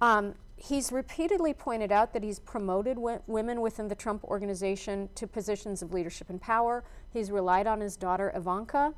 Um, 0.00 0.34
he's 0.56 0.92
repeatedly 0.92 1.54
pointed 1.54 1.92
out 1.92 2.12
that 2.12 2.22
he's 2.22 2.38
promoted 2.38 2.96
w- 2.96 3.20
women 3.26 3.60
within 3.60 3.88
the 3.88 3.94
Trump 3.94 4.24
organization 4.24 5.08
to 5.14 5.26
positions 5.26 5.82
of 5.82 5.92
leadership 5.92 6.30
and 6.30 6.40
power. 6.40 6.84
He's 7.12 7.30
relied 7.30 7.66
on 7.66 7.80
his 7.80 7.96
daughter 7.96 8.32
Ivanka 8.34 8.94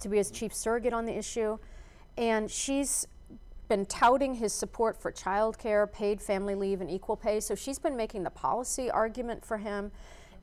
to 0.00 0.08
be 0.08 0.16
his 0.16 0.30
chief 0.30 0.54
surrogate 0.54 0.92
on 0.92 1.04
the 1.04 1.16
issue, 1.16 1.58
and 2.18 2.50
she's 2.50 3.06
been 3.68 3.86
touting 3.86 4.34
his 4.34 4.52
support 4.52 5.00
for 5.00 5.12
childcare, 5.12 5.90
paid 5.90 6.20
family 6.20 6.54
leave, 6.54 6.80
and 6.80 6.90
equal 6.90 7.16
pay. 7.16 7.40
So 7.40 7.54
she's 7.54 7.78
been 7.78 7.96
making 7.96 8.22
the 8.24 8.30
policy 8.30 8.90
argument 8.90 9.44
for 9.44 9.58
him. 9.58 9.92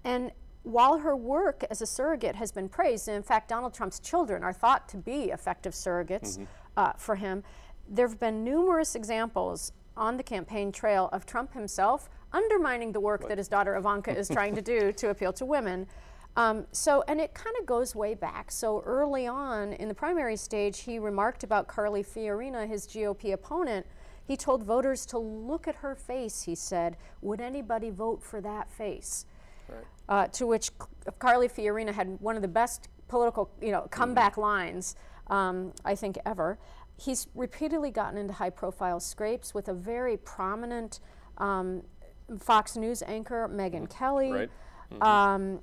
And 0.03 0.31
while 0.63 0.97
her 0.99 1.15
work 1.15 1.63
as 1.69 1.81
a 1.81 1.85
surrogate 1.85 2.35
has 2.35 2.51
been 2.51 2.69
praised, 2.69 3.07
and 3.07 3.17
in 3.17 3.23
fact, 3.23 3.49
Donald 3.49 3.73
Trump's 3.73 3.99
children 3.99 4.43
are 4.43 4.53
thought 4.53 4.87
to 4.89 4.97
be 4.97 5.25
effective 5.25 5.73
surrogates, 5.73 6.37
mm-hmm 6.37 6.45
uh, 6.79 6.93
for 6.97 7.15
him. 7.15 7.43
There 7.89 8.07
have 8.07 8.19
been 8.19 8.43
numerous 8.43 8.95
examples 8.95 9.73
on 9.97 10.15
the 10.15 10.23
campaign 10.23 10.71
trail 10.71 11.09
of 11.11 11.25
Trump 11.25 11.53
himself 11.53 12.09
undermining 12.31 12.93
the 12.93 13.01
work 13.01 13.21
what? 13.21 13.29
that 13.29 13.37
his 13.37 13.49
daughter 13.49 13.75
Ivanka 13.75 14.17
is 14.17 14.29
trying 14.29 14.55
to 14.55 14.61
do 14.61 14.91
to 15.01 15.09
appeal 15.09 15.33
to 15.33 15.45
women. 15.45 15.87
Um, 16.37 16.67
so, 16.71 17.03
and 17.09 17.19
it 17.19 17.33
kind 17.33 17.55
of 17.59 17.65
goes 17.65 17.95
way 17.95 18.13
back. 18.13 18.51
So, 18.51 18.81
early 18.85 19.27
on 19.27 19.73
in 19.73 19.89
the 19.89 19.93
primary 19.93 20.37
stage, 20.37 20.79
he 20.79 20.99
remarked 20.99 21.43
about 21.43 21.67
Carly 21.67 22.03
Fiorina, 22.03 22.65
his 22.65 22.87
GOP 22.87 23.33
opponent. 23.33 23.85
He 24.25 24.37
told 24.37 24.63
voters 24.63 25.05
to 25.07 25.17
look 25.17 25.67
at 25.67 25.75
her 25.75 25.95
face, 25.95 26.43
he 26.43 26.55
said. 26.55 26.95
Would 27.21 27.41
anybody 27.41 27.89
vote 27.89 28.23
for 28.23 28.39
that 28.41 28.71
face? 28.71 29.25
Right. 29.67 29.83
Uh, 30.07 30.27
to 30.27 30.47
which 30.47 30.69
Carly 31.17 31.49
Fiorina 31.49 31.91
had 31.91 32.21
one 32.21 32.35
of 32.37 32.41
the 32.41 32.47
best 32.47 32.87
political, 33.07 33.49
you 33.59 33.71
know, 33.71 33.87
comeback 33.89 34.33
mm-hmm. 34.33 34.41
lines 34.41 34.95
um, 35.29 35.73
I 35.85 35.95
think, 35.95 36.17
ever. 36.25 36.57
He's 36.97 37.27
repeatedly 37.33 37.91
gotten 37.91 38.17
into 38.17 38.33
high 38.33 38.49
profile 38.49 38.99
scrapes 38.99 39.53
with 39.53 39.69
a 39.69 39.73
very 39.73 40.17
prominent 40.17 40.99
um, 41.37 41.83
Fox 42.39 42.75
News 42.75 43.01
anchor, 43.03 43.49
Megyn 43.51 43.83
mm 43.83 43.89
Kelly. 43.89 44.31
Right. 44.31 44.49
Mm-hmm. 44.93 45.03
Um, 45.03 45.59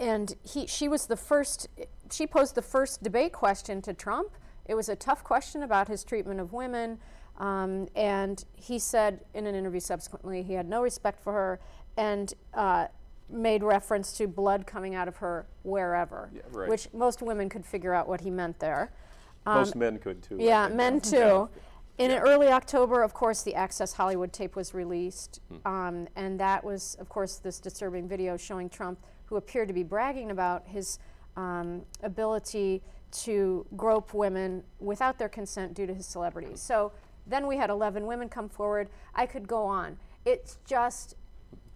and 0.00 0.34
he, 0.42 0.66
she 0.66 0.88
was 0.88 1.06
the 1.06 1.16
first, 1.16 1.68
she 2.10 2.26
posed 2.26 2.54
the 2.54 2.62
first 2.62 3.02
debate 3.02 3.32
question 3.32 3.82
to 3.82 3.92
Trump. 3.92 4.30
It 4.64 4.74
was 4.74 4.88
a 4.88 4.96
tough 4.96 5.22
question 5.22 5.62
about 5.62 5.88
his 5.88 6.02
treatment 6.02 6.40
of 6.40 6.52
women. 6.52 6.98
Um, 7.38 7.88
and 7.94 8.42
he 8.54 8.78
said 8.78 9.20
in 9.34 9.46
an 9.46 9.54
interview 9.54 9.80
subsequently 9.80 10.42
he 10.42 10.54
had 10.54 10.68
no 10.68 10.80
respect 10.80 11.20
for 11.20 11.32
her 11.34 11.60
and 11.98 12.32
uh, 12.54 12.86
made 13.28 13.62
reference 13.62 14.12
to 14.12 14.26
blood 14.26 14.66
coming 14.66 14.94
out 14.94 15.08
of 15.08 15.16
her 15.16 15.46
wherever, 15.62 16.30
yeah, 16.32 16.42
right. 16.50 16.68
which 16.68 16.88
most 16.92 17.22
women 17.22 17.48
could 17.48 17.64
figure 17.64 17.92
out 17.92 18.08
what 18.08 18.20
he 18.20 18.30
meant 18.30 18.58
there. 18.60 18.92
Um, 19.44 19.58
most 19.58 19.76
men 19.76 19.98
could 19.98 20.22
too. 20.22 20.36
Yeah, 20.38 20.68
men 20.68 21.00
too. 21.00 21.48
In 21.98 22.10
yeah. 22.10 22.18
early 22.18 22.48
October, 22.48 23.02
of 23.02 23.14
course, 23.14 23.42
the 23.42 23.54
Access 23.54 23.94
Hollywood 23.94 24.32
tape 24.32 24.54
was 24.54 24.74
released, 24.74 25.40
hmm. 25.48 25.66
um, 25.66 26.08
and 26.14 26.38
that 26.38 26.62
was, 26.62 26.96
of 27.00 27.08
course, 27.08 27.36
this 27.36 27.58
disturbing 27.58 28.06
video 28.06 28.36
showing 28.36 28.68
Trump, 28.68 28.98
who 29.26 29.36
appeared 29.36 29.68
to 29.68 29.74
be 29.74 29.82
bragging 29.82 30.30
about 30.30 30.66
his 30.66 30.98
um, 31.36 31.82
ability 32.02 32.82
to 33.10 33.66
grope 33.76 34.12
women 34.12 34.62
without 34.78 35.18
their 35.18 35.28
consent 35.28 35.74
due 35.74 35.86
to 35.86 35.94
his 35.94 36.06
celebrity. 36.06 36.54
So 36.54 36.92
then 37.26 37.46
we 37.46 37.56
had 37.56 37.70
11 37.70 38.06
women 38.06 38.28
come 38.28 38.48
forward. 38.48 38.88
I 39.14 39.26
could 39.26 39.48
go 39.48 39.64
on. 39.64 39.98
It's 40.24 40.58
just 40.66 41.14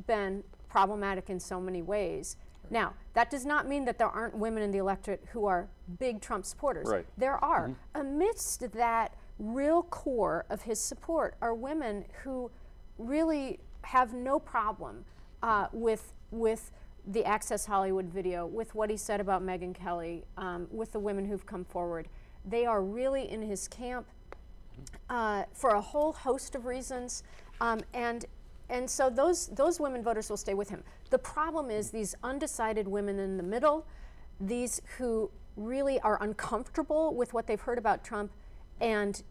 been 0.06 0.44
problematic 0.70 1.28
in 1.28 1.40
so 1.40 1.60
many 1.60 1.82
ways. 1.82 2.36
Right. 2.64 2.72
Now, 2.72 2.94
that 3.14 3.30
does 3.30 3.44
not 3.44 3.68
mean 3.68 3.84
that 3.84 3.98
there 3.98 4.08
aren't 4.08 4.36
women 4.36 4.62
in 4.62 4.70
the 4.70 4.78
electorate 4.78 5.24
who 5.32 5.44
are 5.46 5.68
big 5.98 6.20
Trump 6.20 6.46
supporters. 6.46 6.88
Right. 6.88 7.06
There 7.18 7.42
are. 7.44 7.68
Mm-hmm. 7.68 8.00
Amidst 8.00 8.72
that 8.72 9.14
real 9.38 9.82
core 9.84 10.44
of 10.48 10.62
his 10.62 10.80
support 10.80 11.34
are 11.42 11.54
women 11.54 12.04
who 12.22 12.50
really 12.98 13.58
have 13.82 14.14
no 14.14 14.38
problem 14.38 15.04
uh, 15.42 15.66
with 15.72 16.12
with 16.30 16.70
the 17.06 17.24
Access 17.24 17.64
Hollywood 17.64 18.04
video, 18.04 18.46
with 18.46 18.74
what 18.74 18.90
he 18.90 18.96
said 18.96 19.20
about 19.20 19.42
Megyn 19.42 19.74
Kelly, 19.74 20.22
um, 20.36 20.68
with 20.70 20.92
the 20.92 20.98
women 20.98 21.24
who've 21.24 21.46
come 21.46 21.64
forward. 21.64 22.08
They 22.44 22.66
are 22.66 22.82
really 22.82 23.28
in 23.28 23.42
his 23.42 23.66
camp 23.66 24.06
mm-hmm. 24.06 25.16
uh, 25.16 25.44
for 25.52 25.70
a 25.70 25.80
whole 25.80 26.12
host 26.12 26.54
of 26.54 26.66
reasons. 26.66 27.24
Um, 27.60 27.80
and 27.94 28.26
and 28.70 28.88
so 28.88 29.10
those, 29.10 29.48
those 29.48 29.80
women 29.80 30.02
voters 30.02 30.30
will 30.30 30.36
stay 30.36 30.54
with 30.54 30.70
him. 30.70 30.82
The 31.10 31.18
problem 31.18 31.70
is 31.70 31.90
these 31.90 32.14
undecided 32.22 32.86
women 32.86 33.18
in 33.18 33.36
the 33.36 33.42
middle, 33.42 33.86
these 34.40 34.80
who 34.96 35.30
really 35.56 36.00
are 36.00 36.22
uncomfortable 36.22 37.14
with 37.14 37.34
what 37.34 37.46
they've 37.46 37.60
heard 37.60 37.78
about 37.78 38.04
Trump, 38.04 38.30
and 38.80 39.22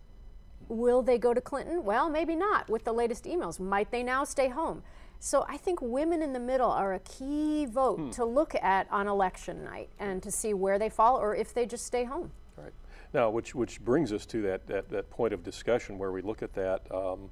will 0.67 1.01
they 1.01 1.17
go 1.17 1.33
to 1.33 1.41
Clinton? 1.41 1.83
Well, 1.83 2.09
maybe 2.09 2.35
not 2.35 2.69
with 2.69 2.83
the 2.83 2.93
latest 2.93 3.23
emails. 3.23 3.59
Might 3.59 3.91
they 3.91 4.03
now 4.03 4.23
stay 4.23 4.49
home? 4.49 4.83
So 5.19 5.45
I 5.49 5.57
think 5.57 5.81
women 5.81 6.21
in 6.21 6.33
the 6.33 6.39
middle 6.39 6.69
are 6.69 6.93
a 6.93 6.99
key 6.99 7.65
vote 7.65 7.99
hmm. 7.99 8.09
to 8.11 8.25
look 8.25 8.55
at 8.55 8.87
on 8.91 9.07
election 9.07 9.63
night 9.63 9.89
and 9.99 10.21
to 10.23 10.31
see 10.31 10.53
where 10.53 10.79
they 10.79 10.89
fall 10.89 11.17
or 11.17 11.35
if 11.35 11.53
they 11.53 11.65
just 11.65 11.85
stay 11.85 12.03
home. 12.03 12.31
Right. 12.55 12.71
Now, 13.13 13.29
which, 13.29 13.55
which 13.55 13.81
brings 13.81 14.13
us 14.13 14.25
to 14.27 14.41
that, 14.43 14.67
that, 14.67 14.89
that 14.89 15.09
point 15.09 15.33
of 15.33 15.43
discussion 15.43 15.97
where 15.97 16.11
we 16.11 16.21
look 16.21 16.43
at 16.43 16.53
that. 16.53 16.89
Um, 16.91 17.29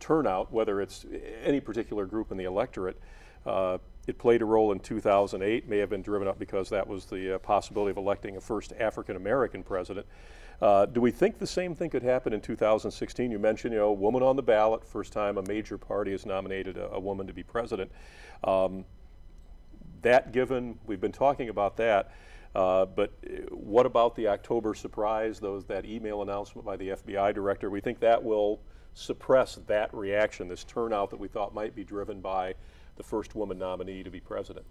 turnout, 0.00 0.52
whether 0.52 0.80
it's 0.80 1.06
any 1.42 1.60
particular 1.60 2.06
group 2.06 2.30
in 2.30 2.36
the 2.36 2.44
electorate. 2.44 2.98
Uh, 3.46 3.78
it 4.06 4.18
played 4.18 4.40
a 4.40 4.44
role 4.44 4.72
in 4.72 4.80
2008, 4.80 5.68
may 5.68 5.78
have 5.78 5.90
been 5.90 6.02
driven 6.02 6.28
up 6.28 6.38
because 6.38 6.70
that 6.70 6.86
was 6.86 7.04
the 7.04 7.34
uh, 7.34 7.38
possibility 7.38 7.90
of 7.90 7.98
electing 7.98 8.36
a 8.36 8.40
first 8.40 8.72
African 8.78 9.16
American 9.16 9.62
president. 9.62 10.06
Uh, 10.60 10.86
do 10.86 11.00
we 11.00 11.10
think 11.10 11.38
the 11.38 11.46
same 11.46 11.74
thing 11.74 11.90
could 11.90 12.02
happen 12.02 12.32
in 12.32 12.40
2016? 12.40 13.30
You 13.30 13.38
mentioned, 13.38 13.74
you 13.74 13.78
know, 13.78 13.92
woman 13.92 14.22
on 14.22 14.34
the 14.34 14.42
ballot, 14.42 14.84
first 14.84 15.12
time 15.12 15.38
a 15.38 15.42
major 15.42 15.78
party 15.78 16.10
has 16.12 16.26
nominated 16.26 16.76
a, 16.76 16.90
a 16.92 17.00
woman 17.00 17.26
to 17.26 17.32
be 17.32 17.42
president. 17.42 17.92
Um, 18.42 18.84
that 20.02 20.32
given, 20.32 20.78
we've 20.86 21.00
been 21.00 21.12
talking 21.12 21.48
about 21.48 21.76
that. 21.76 22.12
Uh, 22.54 22.86
but 22.86 23.12
uh, 23.24 23.54
what 23.54 23.86
about 23.86 24.16
the 24.16 24.26
October 24.26 24.74
surprise, 24.74 25.38
those 25.38 25.64
that 25.66 25.84
email 25.84 26.22
announcement 26.22 26.66
by 26.66 26.76
the 26.76 26.88
FBI 26.88 27.34
director? 27.34 27.70
We 27.70 27.80
think 27.80 28.00
that 28.00 28.22
will 28.22 28.60
suppress 28.98 29.54
that 29.66 29.92
reaction, 29.94 30.48
this 30.48 30.64
turnout 30.64 31.10
that 31.10 31.20
we 31.20 31.28
thought 31.28 31.54
might 31.54 31.74
be 31.74 31.84
driven 31.84 32.20
by 32.20 32.54
the 32.96 33.02
first 33.02 33.34
woman 33.34 33.58
nominee 33.58 34.02
to 34.02 34.10
be 34.10 34.20
president? 34.20 34.66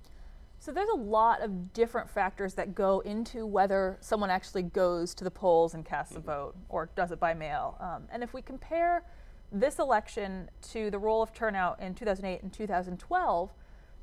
So 0.60 0.72
there's 0.72 0.90
a 0.90 0.98
lot 0.98 1.42
of 1.42 1.72
different 1.72 2.10
factors 2.10 2.56
that 2.56 2.74
go 2.74 3.00
into 3.02 3.46
whether 3.46 3.98
someone 4.02 4.30
actually 4.30 4.63
goes 4.63 5.13
to 5.16 5.24
the 5.24 5.32
polls 5.32 5.76
and 5.76 5.86
casts 5.86 6.16
a 6.16 6.20
vote 6.20 6.56
or 6.68 6.90
does 6.96 7.12
it 7.12 7.20
by 7.20 7.34
mail. 7.34 7.78
Um, 7.80 8.04
and 8.12 8.24
if 8.24 8.34
we 8.34 8.42
compare 8.42 9.04
this 9.52 9.80
election 9.80 10.50
to 10.74 10.90
the 10.92 11.00
role 11.00 11.22
of 11.22 11.32
turnout 11.32 11.80
in 11.80 11.94
2008 11.94 12.42
and 12.42 12.52
2012, 12.52 13.54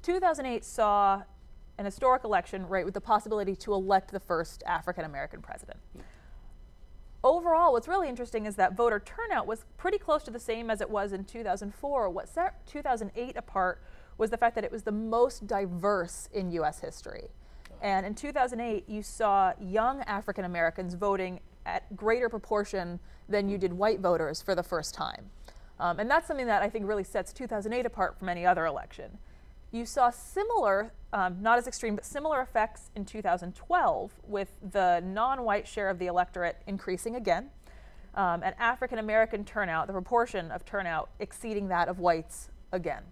2008 0.03 0.65
saw 0.65 1.23
an 1.77 1.85
historic 1.85 2.25
election, 2.25 2.67
right, 2.69 2.85
with 2.85 2.95
the 2.95 3.01
possibility 3.01 3.57
to 3.57 3.75
elect 3.75 4.13
the 4.13 4.21
first 4.21 4.63
African 4.65 5.05
American 5.05 5.43
president. 5.43 5.81
Overall, 7.25 7.73
what's 7.73 7.89
really 7.89 8.11
interesting 8.11 8.45
is 8.45 8.57
that 8.57 8.77
voter 8.77 9.01
turnout 9.01 9.47
was 9.47 9.65
pretty 9.79 9.97
close 9.97 10.23
to 10.25 10.31
the 10.31 10.39
same 10.39 10.69
as 10.69 10.83
it 10.83 10.91
was 10.91 11.15
in 11.15 11.25
2004. 11.25 12.11
What 12.11 12.29
set 12.29 12.67
2008 12.67 13.35
apart 13.39 13.83
was 14.19 14.29
the 14.29 14.37
fact 14.37 14.55
that 14.57 14.63
it 14.63 14.71
was 14.71 14.83
the 14.83 14.93
most 14.93 15.47
diverse 15.47 16.29
in 16.35 16.51
U.S. 16.53 16.81
history. 16.81 17.29
And 17.81 18.05
in 18.05 18.15
2008, 18.15 18.87
you 18.87 19.03
saw 19.03 19.55
young 19.59 20.03
African 20.03 20.45
Americans 20.45 20.95
voting 20.95 21.41
at 21.65 21.97
greater 21.97 22.29
proportion 22.29 23.01
than 23.27 23.49
you 23.49 23.57
did 23.57 23.73
white 23.73 24.01
voters 24.01 24.43
for 24.43 24.55
the 24.55 24.63
first 24.63 24.95
time. 24.95 25.31
Um, 25.81 25.99
and 26.01 26.11
that's 26.11 26.29
something 26.29 26.47
that 26.47 26.63
I 26.63 26.69
think 26.69 26.87
really 26.87 27.05
sets 27.05 27.33
2008 27.33 27.87
apart 27.87 28.19
from 28.19 28.29
any 28.29 28.45
other 28.45 28.67
election. 28.67 29.17
You 29.75 29.85
saw 29.85 30.11
similar, 30.11 30.93
um, 31.13 31.39
not 31.43 31.59
as 31.59 31.67
extreme, 31.67 31.97
but 31.97 32.05
similar 32.05 32.41
effects 32.41 32.93
in 32.95 33.05
2012 33.05 34.13
with 34.25 34.53
the 34.71 35.01
non 35.05 35.43
white 35.43 35.67
share 35.67 35.91
of 35.91 35.99
the 35.99 36.07
electorate 36.07 36.63
increasing 36.69 37.17
again, 37.17 37.51
um, 38.15 38.45
and 38.45 38.55
African 38.61 39.01
American 39.01 39.45
turnout, 39.45 39.89
the 39.89 39.93
proportion 39.93 40.53
of 40.53 40.65
turnout 40.65 41.11
exceeding 41.19 41.67
that 41.69 41.89
of 41.89 41.99
whites 41.99 42.51
again. 42.71 43.03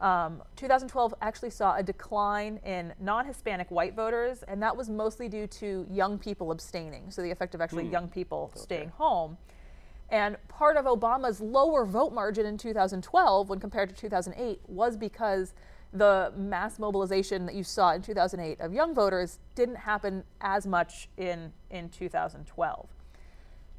Um, 0.00 0.42
2012 0.56 1.14
actually 1.22 1.50
saw 1.50 1.76
a 1.76 1.84
decline 1.84 2.58
in 2.64 2.92
non 2.98 3.24
Hispanic 3.24 3.70
white 3.70 3.94
voters, 3.94 4.42
and 4.42 4.60
that 4.64 4.76
was 4.76 4.90
mostly 4.90 5.28
due 5.28 5.46
to 5.46 5.86
young 5.88 6.18
people 6.18 6.50
abstaining. 6.50 7.12
So, 7.12 7.22
the 7.22 7.30
effect 7.30 7.54
of 7.54 7.60
actually 7.60 7.84
Mm. 7.84 7.92
young 7.92 8.08
people 8.08 8.50
Okay. 8.50 8.60
staying 8.60 8.88
home. 8.88 9.38
And 10.08 10.36
part 10.48 10.76
of 10.76 10.84
Obama's 10.84 11.40
lower 11.40 11.84
vote 11.84 12.12
margin 12.12 12.44
in 12.44 12.58
2012 12.58 13.48
when 13.48 13.60
compared 13.60 13.88
to 13.88 13.94
2008 13.94 14.60
was 14.68 14.96
because 14.96 15.54
the 15.98 16.32
mass 16.36 16.78
mobilization 16.78 17.46
that 17.46 17.54
you 17.54 17.64
saw 17.64 17.92
in 17.92 18.02
2008 18.02 18.60
of 18.60 18.72
young 18.72 18.94
voters 18.94 19.38
didn't 19.54 19.76
happen 19.76 20.24
as 20.40 20.66
much 20.66 21.08
in, 21.16 21.52
in 21.70 21.88
2012. 21.88 22.88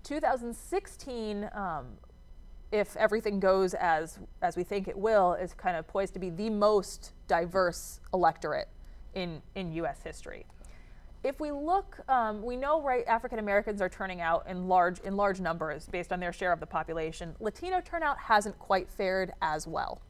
2016, 0.03 1.49
um, 1.53 1.85
if 2.71 2.95
everything 2.97 3.39
goes 3.39 3.73
as, 3.73 4.19
as 4.41 4.55
we 4.55 4.63
think 4.63 4.87
it 4.87 4.97
will, 4.97 5.33
is 5.33 5.53
kind 5.53 5.77
of 5.77 5.87
poised 5.87 6.13
to 6.13 6.19
be 6.19 6.29
the 6.29 6.49
most 6.49 7.13
diverse 7.27 7.99
electorate 8.13 8.67
in, 9.13 9.41
in 9.55 9.71
US 9.73 10.01
history 10.03 10.45
if 11.27 11.41
we 11.41 11.51
look, 11.51 11.99
um, 12.07 12.41
we 12.41 12.55
know 12.55 12.81
right 12.81 13.05
African 13.05 13.39
Americans 13.39 13.81
are 13.81 13.89
turning 13.89 14.21
out 14.21 14.47
in 14.47 14.67
large 14.67 14.99
in 14.99 15.17
large 15.17 15.41
numbers 15.41 15.85
based 15.87 16.13
on 16.13 16.19
their 16.21 16.31
share 16.31 16.53
of 16.53 16.59
the 16.61 16.65
population. 16.65 17.35
Latino 17.39 17.81
turnout 17.81 18.17
hasn't 18.17 18.57
quite 18.57 18.89
fared 18.89 19.33
as 19.41 19.67
well. 19.67 20.01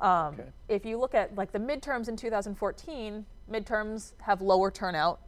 Um, 0.00 0.34
Okay. 0.34 0.44
If 0.68 0.84
you 0.86 0.98
look 0.98 1.14
at 1.14 1.34
like 1.34 1.52
the 1.52 1.58
midterms 1.58 2.08
in 2.08 2.16
2014, 2.16 3.26
midterms 3.50 4.14
have 4.22 4.40
lower 4.40 4.70
turnout 4.70 5.20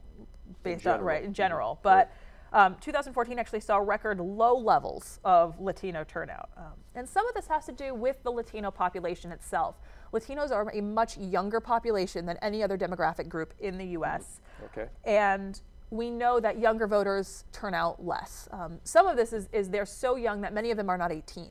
based 0.62 0.86
on 0.86 1.02
right 1.02 1.22
in 1.22 1.30
Mhm. 1.30 1.34
general, 1.34 1.78
but. 1.82 2.10
Um, 2.50 2.76
2014 2.76 3.38
actually 3.38 3.60
saw 3.60 3.76
record 3.76 4.18
low 4.20 4.56
levels 4.56 5.20
of 5.22 5.60
Latino 5.60 6.02
turnout. 6.02 6.48
Um, 6.56 6.72
and 6.94 7.06
some 7.06 7.28
of 7.28 7.34
this 7.34 7.46
has 7.48 7.66
to 7.66 7.72
do 7.72 7.92
with 7.94 8.22
the 8.22 8.32
Latino 8.32 8.70
population 8.70 9.32
itself. 9.32 9.76
Latinos 10.12 10.50
are 10.50 10.70
a 10.72 10.80
much 10.80 11.16
younger 11.18 11.60
population 11.60 12.26
than 12.26 12.36
any 12.38 12.62
other 12.62 12.78
demographic 12.78 13.28
group 13.28 13.54
in 13.58 13.78
the 13.78 13.86
US. 13.86 14.40
Okay. 14.66 14.88
And 15.04 15.60
we 15.90 16.10
know 16.10 16.40
that 16.40 16.58
younger 16.58 16.86
voters 16.86 17.44
turn 17.52 17.74
out 17.74 18.04
less. 18.04 18.48
Um, 18.50 18.78
some 18.84 19.06
of 19.06 19.16
this 19.16 19.32
is, 19.32 19.48
is 19.52 19.70
they're 19.70 19.86
so 19.86 20.16
young 20.16 20.40
that 20.42 20.52
many 20.52 20.70
of 20.70 20.76
them 20.76 20.90
are 20.90 20.98
not 20.98 21.12
18. 21.12 21.48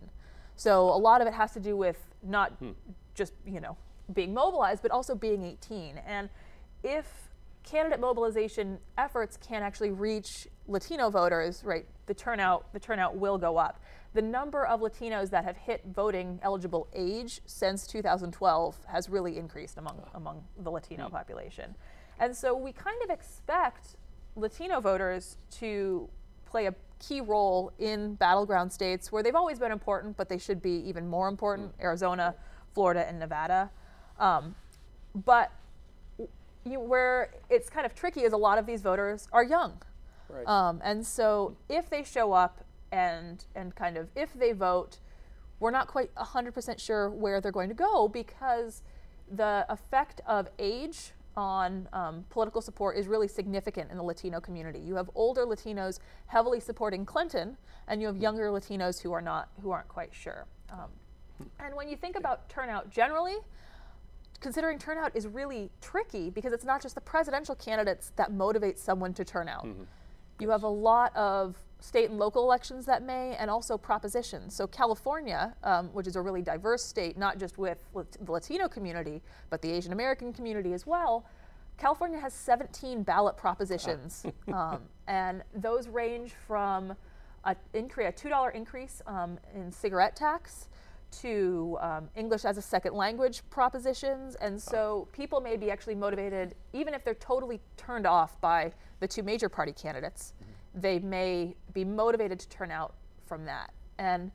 So 0.55 0.83
a 0.89 0.97
lot 0.97 1.21
of 1.21 1.27
it 1.27 1.33
has 1.33 1.53
to 1.53 1.59
do 1.59 1.75
with 1.75 1.97
not 2.23 2.53
just, 3.15 3.33
you 3.45 3.59
know, 3.59 3.77
being 4.13 4.33
mobilized, 4.33 4.81
but 4.81 4.91
also 4.91 5.15
being 5.15 5.43
18. 5.43 5.99
And 6.05 6.29
if 6.83 7.26
candidate 7.69 7.99
mobilization 7.99 8.79
efforts 8.97 9.37
can 9.37 9.61
actually 9.61 9.91
reach 9.91 10.47
Latino 10.67 11.09
voters, 11.09 11.63
right, 11.65 11.85
the 12.05 12.13
turnout, 12.13 12.71
the 12.73 12.79
turnout 12.79 13.17
will 13.17 13.37
go 13.37 13.57
up. 13.57 13.81
The 14.13 14.21
number 14.21 14.65
of 14.65 14.79
Latinos 14.79 15.29
that 15.31 15.43
have 15.43 15.57
hit 15.57 15.83
voting 15.93 16.39
eligible 16.41 16.87
age 16.93 17.41
since 17.45 17.85
2012 17.85 18.77
has 18.87 19.09
really 19.09 19.37
increased 19.37 19.77
among, 19.77 20.01
among 20.13 20.43
the 20.57 20.71
Latino 20.71 21.09
population. 21.09 21.75
And 22.19 22.35
so 22.35 22.55
we 22.55 22.71
kind 22.71 22.97
of 23.03 23.09
expect 23.09 23.97
Latino 24.35 24.79
voters 24.79 25.37
to 25.59 26.09
play 26.45 26.67
a 26.67 26.75
key 26.99 27.21
role 27.21 27.71
in 27.79 28.15
battleground 28.15 28.71
states 28.71 29.11
where 29.11 29.21
they've 29.21 29.35
always 29.35 29.59
been 29.59 29.71
important, 29.71 30.15
but 30.15 30.29
they 30.29 30.37
should 30.37 30.61
be 30.61 30.83
even 30.87 31.07
more 31.07 31.27
important 31.27 31.73
Arizona, 31.81 32.33
Florida, 32.73 33.05
and 33.07 33.19
Nevada. 33.19 33.69
Um, 34.19 34.55
but 35.13 35.51
you, 36.71 36.79
where 36.79 37.31
it's 37.49 37.69
kind 37.69 37.85
of 37.85 37.95
tricky 37.95 38.21
is 38.21 38.33
a 38.33 38.37
lot 38.37 38.57
of 38.57 38.65
these 38.65 38.81
voters 38.81 39.27
are 39.31 39.43
young. 39.43 39.81
Right. 40.29 40.47
Um, 40.47 40.81
and 40.83 41.05
so 41.05 41.55
if 41.69 41.89
they 41.89 42.03
show 42.03 42.33
up 42.33 42.63
and 42.91 43.45
and 43.55 43.75
kind 43.75 43.97
of 43.97 44.09
if 44.15 44.33
they 44.33 44.51
vote, 44.51 44.99
we're 45.59 45.71
not 45.71 45.87
quite 45.87 46.13
100% 46.15 46.79
sure 46.79 47.09
where 47.09 47.41
they're 47.41 47.51
going 47.51 47.69
to 47.69 47.75
go 47.75 48.07
because 48.07 48.83
the 49.29 49.65
effect 49.69 50.21
of 50.27 50.47
age 50.59 51.11
on 51.35 51.87
um, 51.93 52.25
political 52.29 52.61
support 52.61 52.97
is 52.97 53.07
really 53.07 53.27
significant 53.27 53.91
in 53.91 53.97
the 53.97 54.03
Latino 54.03 54.39
community. 54.39 54.79
You 54.79 54.95
have 54.95 55.09
older 55.13 55.45
Latinos 55.45 55.99
heavily 56.25 56.59
supporting 56.59 57.05
Clinton, 57.05 57.57
and 57.87 58.01
you 58.01 58.07
have 58.07 58.17
younger 58.17 58.47
Latinos 58.47 59.01
who 59.01 59.11
are 59.13 59.21
not 59.21 59.49
who 59.61 59.71
aren't 59.71 59.87
quite 59.87 60.13
sure. 60.13 60.47
Um, 60.71 60.89
and 61.59 61.75
when 61.75 61.87
you 61.87 61.95
think 61.95 62.15
about 62.15 62.49
turnout 62.49 62.89
generally, 62.89 63.37
considering 64.39 64.77
turnout 64.77 65.15
is 65.15 65.27
really 65.27 65.69
tricky 65.81 66.29
because 66.29 66.53
it's 66.53 66.65
not 66.65 66.81
just 66.81 66.95
the 66.95 67.01
presidential 67.01 67.55
candidates 67.55 68.11
that 68.15 68.31
motivate 68.31 68.77
someone 68.77 69.13
to 69.13 69.25
turn 69.25 69.47
out. 69.49 69.65
You 70.39 70.49
have 70.51 70.63
a 70.63 70.67
lot 70.69 71.15
of 71.15 71.57
state 71.79 72.09
and 72.09 72.19
local 72.19 72.43
elections 72.43 72.85
that 72.85 73.03
may, 73.03 73.35
and 73.35 73.49
also 73.49 73.77
propositions. 73.77 74.53
So, 74.55 74.67
California, 74.67 75.55
um, 75.63 75.87
which 75.93 76.07
is 76.07 76.15
a 76.15 76.21
really 76.21 76.41
diverse 76.41 76.83
state, 76.83 77.17
not 77.17 77.39
just 77.39 77.57
with 77.57 77.83
Lat- 77.93 78.17
the 78.21 78.31
Latino 78.31 78.67
community, 78.67 79.21
but 79.49 79.61
the 79.61 79.71
Asian 79.71 79.93
American 79.93 80.33
community 80.33 80.73
as 80.73 80.85
well, 80.85 81.25
California 81.77 82.19
has 82.19 82.33
17 82.33 83.03
ballot 83.03 83.37
propositions. 83.37 84.25
um, 84.53 84.81
and 85.07 85.43
those 85.55 85.87
range 85.87 86.33
from 86.47 86.95
a, 87.43 87.55
incre- 87.73 88.07
a 88.07 88.11
$2 88.11 88.53
increase 88.53 89.01
um, 89.07 89.39
in 89.55 89.71
cigarette 89.71 90.15
tax 90.15 90.67
to 91.21 91.77
um, 91.81 92.09
English 92.15 92.45
as 92.45 92.57
a 92.57 92.61
second 92.61 92.93
language 92.93 93.41
propositions. 93.49 94.35
And 94.35 94.61
so 94.61 95.07
people 95.11 95.41
may 95.41 95.57
be 95.57 95.71
actually 95.71 95.95
motivated, 95.95 96.55
even 96.73 96.93
if 96.93 97.03
they're 97.03 97.13
totally 97.15 97.59
turned 97.75 98.05
off 98.05 98.39
by 98.41 98.73
the 98.99 99.07
two 99.07 99.23
major 99.23 99.49
party 99.49 99.73
candidates, 99.73 100.33
they 100.73 100.99
may 100.99 101.55
be 101.73 101.83
motivated 101.83 102.39
to 102.39 102.49
turn 102.49 102.71
out 102.71 102.93
from 103.25 103.45
that. 103.45 103.71
And 103.97 104.31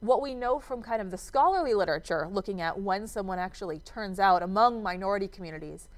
what 0.00 0.22
we 0.22 0.34
know 0.34 0.58
from 0.58 0.82
kind 0.82 1.02
of 1.02 1.10
the 1.10 1.18
scholarly 1.18 1.74
literature, 1.74 2.26
looking 2.30 2.60
at 2.60 2.78
when 2.80 3.06
someone 3.06 3.38
actually 3.38 3.78
turns 3.80 4.18
out 4.18 4.42
among 4.42 4.82
minority 4.82 5.28
communities, 5.28 5.88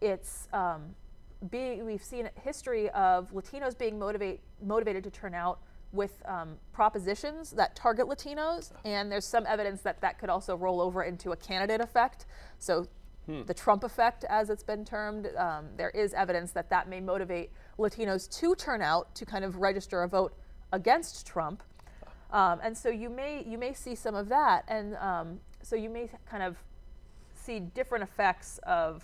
it's 0.00 0.48
um, 0.52 0.94
being, 1.50 1.84
we've 1.84 2.02
seen 2.02 2.28
a 2.36 2.40
history 2.40 2.90
of 2.90 3.32
Latinos 3.32 3.76
being 3.78 3.98
motivate, 3.98 4.40
motivated 4.62 5.04
to 5.04 5.10
turn 5.10 5.34
out 5.34 5.60
with 5.94 6.22
um, 6.26 6.56
propositions 6.72 7.50
that 7.52 7.74
target 7.76 8.06
Latinos, 8.06 8.72
and 8.84 9.10
there's 9.10 9.24
some 9.24 9.46
evidence 9.46 9.80
that 9.82 10.00
that 10.00 10.18
could 10.18 10.28
also 10.28 10.56
roll 10.56 10.80
over 10.80 11.04
into 11.04 11.32
a 11.32 11.36
candidate 11.36 11.80
effect. 11.80 12.26
So, 12.58 12.88
the 13.26 13.54
Trump 13.54 13.84
effect, 13.84 14.24
as 14.24 14.50
it's 14.50 14.62
been 14.62 14.84
termed, 14.84 15.30
um, 15.38 15.64
there 15.78 15.88
is 15.90 16.12
evidence 16.12 16.52
that 16.52 16.68
that 16.68 16.90
may 16.90 17.00
motivate 17.00 17.50
Latinos 17.78 18.28
to 18.40 18.54
turn 18.54 18.82
out 18.82 19.14
to 19.14 19.24
kind 19.24 19.44
of 19.46 19.56
register 19.56 20.02
a 20.02 20.08
vote 20.08 20.34
against 20.72 21.26
Trump. 21.26 21.62
Um, 22.32 22.60
and 22.62 22.76
so 22.76 22.90
you 22.90 23.08
may 23.08 23.44
you 23.46 23.56
may 23.56 23.72
see 23.72 23.94
some 23.94 24.14
of 24.14 24.28
that, 24.28 24.64
and 24.68 24.96
um, 24.96 25.40
so 25.62 25.76
you 25.76 25.88
may 25.88 26.10
kind 26.28 26.42
of 26.42 26.56
see 27.34 27.60
different 27.60 28.04
effects 28.04 28.58
of 28.64 29.02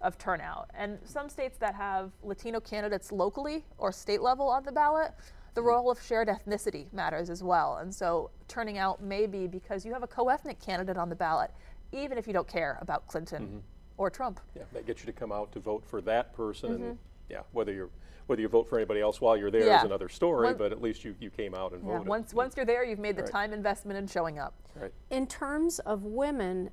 of 0.00 0.18
turnout. 0.18 0.70
And 0.74 0.98
some 1.04 1.28
states 1.28 1.56
that 1.58 1.74
have 1.74 2.10
Latino 2.22 2.60
candidates 2.60 3.10
locally 3.12 3.64
or 3.78 3.92
state 3.92 4.20
level 4.20 4.48
on 4.48 4.64
the 4.64 4.72
ballot, 4.72 5.12
the 5.54 5.62
role 5.62 5.90
of 5.90 6.02
shared 6.02 6.28
ethnicity 6.28 6.92
matters 6.92 7.30
as 7.30 7.42
well. 7.42 7.76
And 7.78 7.94
so 7.94 8.30
turning 8.48 8.76
out 8.78 9.02
may 9.02 9.26
be 9.26 9.46
because 9.46 9.86
you 9.86 9.92
have 9.92 10.02
a 10.02 10.06
co-ethnic 10.06 10.60
candidate 10.60 10.96
on 10.96 11.08
the 11.08 11.14
ballot, 11.14 11.50
even 11.92 12.18
if 12.18 12.26
you 12.26 12.32
don't 12.32 12.48
care 12.48 12.78
about 12.80 13.06
Clinton 13.06 13.42
mm-hmm. 13.44 13.58
or 13.96 14.10
Trump. 14.10 14.40
Yeah, 14.56 14.62
that 14.72 14.86
gets 14.86 15.00
you 15.00 15.06
to 15.06 15.18
come 15.18 15.32
out 15.32 15.52
to 15.52 15.60
vote 15.60 15.84
for 15.86 16.00
that 16.02 16.32
person, 16.34 16.70
and 16.72 16.80
Mm-hmm. 16.82 16.92
yeah, 17.30 17.40
whether 17.52 17.72
you're 17.72 17.90
whether 18.26 18.40
you 18.40 18.48
vote 18.48 18.66
for 18.66 18.78
anybody 18.78 19.02
else 19.02 19.20
while 19.20 19.36
you're 19.36 19.50
there 19.50 19.60
is 19.60 19.66
Yeah. 19.66 19.84
another 19.84 20.08
story. 20.08 20.46
One- 20.46 20.56
but 20.56 20.72
at 20.72 20.80
least 20.80 21.04
you, 21.04 21.14
you 21.20 21.28
came 21.28 21.54
out 21.54 21.72
and 21.74 21.84
Yeah, 21.84 21.92
voted. 21.92 22.08
once 22.08 22.32
once 22.32 22.56
you're 22.56 22.64
there, 22.64 22.82
you've 22.82 22.98
made 22.98 23.16
the 23.16 23.22
Right. 23.22 23.30
time 23.30 23.52
investment 23.52 23.98
in 23.98 24.06
showing 24.06 24.38
up. 24.38 24.54
right. 24.80 24.92
In 25.10 25.26
terms 25.26 25.78
of 25.80 26.04
women, 26.04 26.70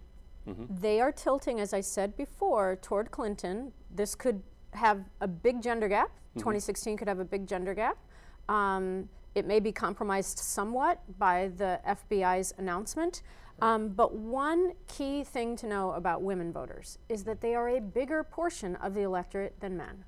mm-hmm. 0.48 0.64
They 0.74 1.02
are 1.02 1.12
tilting, 1.12 1.60
as 1.60 1.74
I 1.74 1.82
said 1.82 2.16
before, 2.16 2.78
toward 2.78 3.12
Clinton. 3.12 3.74
This 3.92 4.16
could 4.16 4.42
have 4.74 5.04
a 5.20 5.28
big 5.28 5.62
gender 5.62 5.90
gap. 5.90 6.08
Mm-hmm. 6.30 6.40
2016 6.40 6.96
could 6.98 7.08
have 7.10 7.20
a 7.20 7.26
big 7.26 7.46
gender 7.46 7.74
gap. 7.74 7.98
Um, 8.50 9.10
it 9.34 9.46
may 9.46 9.60
be 9.60 9.72
compromised 9.72 10.40
somewhat 10.40 11.02
by 11.18 11.52
the 11.56 11.80
FBI's 11.88 12.54
announcement. 12.58 13.22
Um, 13.62 13.90
but 13.90 14.16
one 14.16 14.74
key 14.88 15.24
thing 15.24 15.56
to 15.58 15.68
know 15.68 15.92
about 15.92 16.22
women 16.22 16.52
voters 16.52 16.98
is 17.10 17.24
that 17.26 17.42
they 17.42 17.54
are 17.54 17.70
a 17.70 17.80
bigger 17.80 18.24
portion 18.24 18.76
of 18.78 18.94
the 18.94 19.02
electorate 19.02 19.60
than 19.60 19.78
men. 19.78 20.04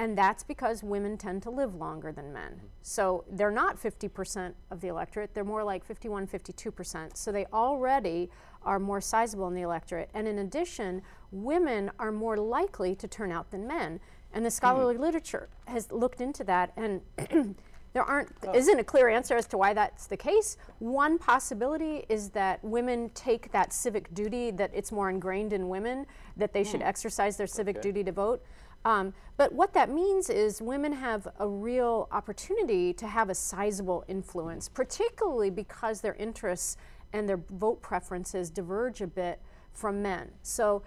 And 0.00 0.16
that's 0.16 0.44
because 0.44 0.84
women 0.84 1.16
tend 1.16 1.42
to 1.42 1.50
live 1.50 1.74
longer 1.74 2.12
than 2.12 2.32
men. 2.32 2.60
So 2.82 3.24
they're 3.30 3.50
not 3.50 3.80
50% 3.80 4.54
of 4.70 4.80
the 4.80 4.88
electorate, 4.88 5.34
they're 5.34 5.44
more 5.44 5.64
like 5.64 5.84
51, 5.84 6.28
52%. 6.28 7.16
So 7.16 7.32
they 7.32 7.46
already 7.46 8.30
are 8.62 8.78
more 8.78 9.00
sizable 9.00 9.48
in 9.48 9.54
the 9.54 9.62
electorate. 9.62 10.08
And 10.14 10.28
in 10.28 10.38
addition, 10.38 11.02
women 11.32 11.90
are 11.98 12.12
more 12.12 12.36
likely 12.36 12.94
to 12.94 13.08
turn 13.08 13.32
out 13.32 13.50
than 13.50 13.66
men. 13.66 13.98
And 14.32 14.46
the 14.46 14.50
scholarly 14.50 14.96
literature 14.96 15.48
has 15.66 15.90
looked 15.90 16.20
into 16.20 16.44
that 16.44 16.72
and 16.76 17.00
there 17.92 18.02
aren't 18.02 18.30
isn't 18.54 18.78
a 18.78 18.84
clear 18.84 19.08
answer 19.08 19.34
as 19.34 19.46
to 19.48 19.58
why 19.58 19.72
that's 19.74 20.06
the 20.06 20.16
case. 20.16 20.56
One 20.78 21.18
possibility 21.18 22.04
is 22.08 22.30
that 22.30 22.62
women 22.62 23.10
take 23.14 23.50
that 23.52 23.72
civic 23.72 24.12
duty 24.14 24.50
that 24.52 24.70
it's 24.74 24.92
more 24.92 25.10
ingrained 25.10 25.52
in 25.52 25.68
women 25.68 26.06
that 26.36 26.52
they 26.52 26.64
should 26.64 26.82
exercise 26.82 27.36
their 27.36 27.46
civic 27.46 27.76
Okay. 27.78 27.88
duty 27.88 28.04
to 28.04 28.12
vote. 28.12 28.42
Um, 28.84 29.12
but 29.36 29.52
what 29.52 29.72
that 29.74 29.90
means 29.90 30.30
is 30.30 30.62
women 30.62 30.92
have 30.92 31.26
a 31.38 31.48
real 31.48 32.08
opportunity 32.12 32.92
to 32.94 33.06
have 33.06 33.28
a 33.28 33.34
sizable 33.34 34.04
influence, 34.06 34.68
particularly 34.68 35.50
because 35.50 36.00
their 36.00 36.14
interests 36.14 36.76
and 37.12 37.28
their 37.28 37.38
vote 37.50 37.82
preferences 37.82 38.50
diverge 38.50 39.00
a 39.00 39.06
bit 39.06 39.40
from 39.72 40.02
men. 40.02 40.30
So, 40.42 40.82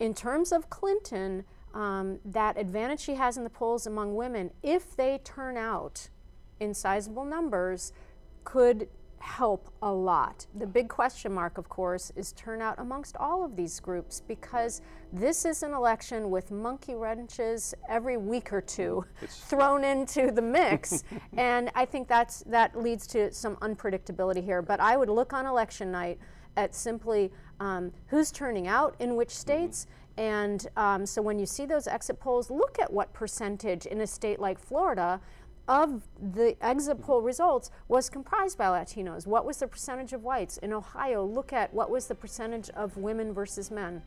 in 0.00 0.14
terms 0.14 0.52
of 0.52 0.70
Clinton, 0.70 1.44
um, 1.74 2.18
that 2.24 2.56
advantage 2.56 3.00
she 3.00 3.14
has 3.14 3.36
in 3.36 3.44
the 3.44 3.50
polls 3.50 3.86
among 3.86 4.14
women, 4.14 4.50
if 4.62 4.96
they 4.96 5.18
turn 5.24 5.56
out 5.56 6.08
in 6.60 6.74
sizable 6.74 7.24
numbers, 7.24 7.92
could 8.44 8.88
help 9.24 9.70
a 9.80 9.90
lot. 9.90 10.46
The 10.54 10.66
big 10.66 10.88
question 10.88 11.32
mark, 11.32 11.56
of 11.56 11.68
course, 11.70 12.12
is 12.14 12.32
turnout 12.32 12.78
amongst 12.78 13.16
all 13.16 13.42
of 13.42 13.56
these 13.56 13.80
groups 13.80 14.20
because 14.20 14.82
this 15.14 15.46
is 15.46 15.62
an 15.62 15.72
election 15.72 16.30
with 16.30 16.50
monkey 16.50 16.94
wrenches 16.94 17.74
every 17.88 18.18
week 18.18 18.52
or 18.52 18.60
two 18.60 19.04
thrown 19.26 19.82
into 19.82 20.30
the 20.30 20.42
mix, 20.42 21.04
and 21.38 21.70
I 21.74 21.86
think 21.86 22.06
that's 22.06 22.40
that 22.46 22.78
leads 22.78 23.06
to 23.08 23.32
some 23.32 23.56
unpredictability 23.56 24.44
here. 24.44 24.60
But 24.60 24.78
I 24.78 24.96
would 24.96 25.08
look 25.08 25.32
on 25.32 25.46
election 25.46 25.90
night 25.90 26.18
at 26.56 26.74
simply 26.74 27.32
um, 27.60 27.92
who's 28.08 28.30
turning 28.30 28.68
out 28.68 28.94
in 28.98 29.16
which 29.16 29.30
states. 29.30 29.86
And 30.16 30.68
um, 30.76 31.04
so 31.04 31.20
when 31.20 31.40
you 31.40 31.46
see 31.46 31.66
those 31.66 31.88
exit 31.88 32.20
polls, 32.20 32.48
look 32.48 32.78
at 32.78 32.92
what 32.92 33.12
percentage 33.12 33.86
in 33.86 34.02
a 34.02 34.06
state 34.06 34.38
like 34.38 34.60
Florida 34.60 35.20
of 35.68 36.02
the 36.34 36.56
exit 36.60 36.96
mm-hmm. 36.96 37.06
poll 37.06 37.22
results 37.22 37.70
was 37.88 38.10
comprised 38.10 38.58
by 38.58 38.66
Latinos. 38.66 39.26
What 39.26 39.46
was 39.46 39.58
the 39.58 39.66
percentage 39.66 40.12
of 40.12 40.22
whites? 40.22 40.58
In 40.58 40.72
Ohio, 40.72 41.24
look 41.24 41.52
at 41.52 41.72
what 41.72 41.90
was 41.90 42.06
the 42.06 42.14
percentage 42.14 42.70
of 42.70 42.96
women 42.96 43.32
versus 43.32 43.70
men. 43.70 44.02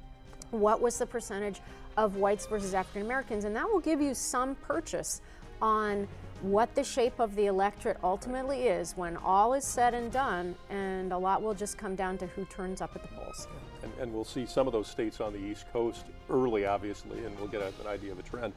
What 0.51 0.81
was 0.81 0.97
the 0.97 1.05
percentage 1.05 1.61
of 1.97 2.15
whites 2.17 2.45
versus 2.45 2.73
African 2.73 3.01
Americans? 3.01 3.43
And 3.43 3.55
that 3.55 3.67
will 3.67 3.79
give 3.79 4.01
you 4.01 4.13
some 4.13 4.55
purchase 4.55 5.21
on 5.61 6.07
what 6.41 6.73
the 6.75 6.83
shape 6.83 7.19
of 7.19 7.35
the 7.35 7.47
electorate 7.47 7.97
ultimately 8.03 8.67
is 8.67 8.95
when 8.95 9.17
all 9.17 9.55
is 9.55 9.63
said 9.63 9.95
and 9.95 10.11
done, 10.11 10.55
and 10.69 11.11
a 11.11 11.17
lot 11.17 11.41
will 11.41 11.55
just 11.55 11.77
come 11.77 11.95
down 11.95 12.17
to 12.19 12.27
who 12.27 12.45
turns 12.45 12.79
up 12.79 12.95
at 12.95 13.01
the 13.01 13.07
polls. 13.07 13.47
And, 13.81 13.91
and 13.99 14.13
we'll 14.13 14.23
see 14.23 14.45
some 14.45 14.67
of 14.67 14.73
those 14.73 14.87
states 14.87 15.19
on 15.19 15.33
the 15.33 15.39
East 15.39 15.65
Coast 15.73 16.05
early, 16.29 16.65
obviously, 16.65 17.25
and 17.25 17.37
we'll 17.39 17.47
get 17.47 17.61
an 17.61 17.87
idea 17.87 18.11
of 18.11 18.19
a 18.19 18.23
trend. 18.23 18.53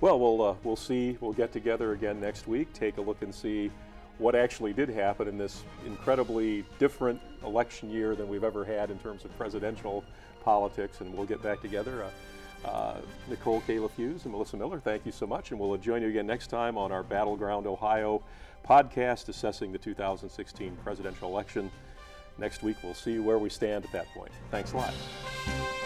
Well, 0.00 0.18
we'll 0.20 0.42
uh, 0.42 0.54
we'll 0.62 0.76
see. 0.76 1.16
We'll 1.20 1.32
get 1.32 1.52
together 1.52 1.92
again 1.92 2.20
next 2.20 2.46
week, 2.46 2.72
take 2.72 2.98
a 2.98 3.00
look 3.00 3.22
and 3.22 3.34
see 3.34 3.70
what 4.18 4.34
actually 4.34 4.72
did 4.72 4.88
happen 4.88 5.28
in 5.28 5.38
this 5.38 5.62
incredibly 5.86 6.64
different 6.78 7.20
election 7.44 7.90
year 7.90 8.14
than 8.14 8.28
we've 8.28 8.44
ever 8.44 8.64
had 8.64 8.90
in 8.90 8.98
terms 8.98 9.24
of 9.24 9.36
presidential 9.36 10.04
politics, 10.42 11.00
and 11.00 11.14
we'll 11.14 11.26
get 11.26 11.42
back 11.42 11.60
together. 11.60 12.04
Uh, 12.04 12.10
uh, 12.64 12.96
Nicole 13.28 13.60
Kalaf 13.62 13.92
Hughes 13.92 14.24
and 14.24 14.32
Melissa 14.32 14.56
Miller, 14.56 14.80
thank 14.80 15.06
you 15.06 15.12
so 15.12 15.26
much, 15.26 15.52
and 15.52 15.60
we'll 15.60 15.76
join 15.76 16.02
you 16.02 16.08
again 16.08 16.26
next 16.26 16.48
time 16.48 16.76
on 16.76 16.90
our 16.90 17.04
Battleground 17.04 17.66
Ohio 17.68 18.20
podcast 18.68 19.28
assessing 19.28 19.70
the 19.70 19.78
2016 19.78 20.76
presidential 20.82 21.28
election. 21.28 21.70
Next 22.36 22.62
week, 22.62 22.76
we'll 22.82 22.94
see 22.94 23.18
where 23.18 23.38
we 23.38 23.48
stand 23.48 23.84
at 23.84 23.92
that 23.92 24.06
point. 24.14 24.32
Thanks 24.50 24.72
a 24.72 24.76
lot. 24.76 25.77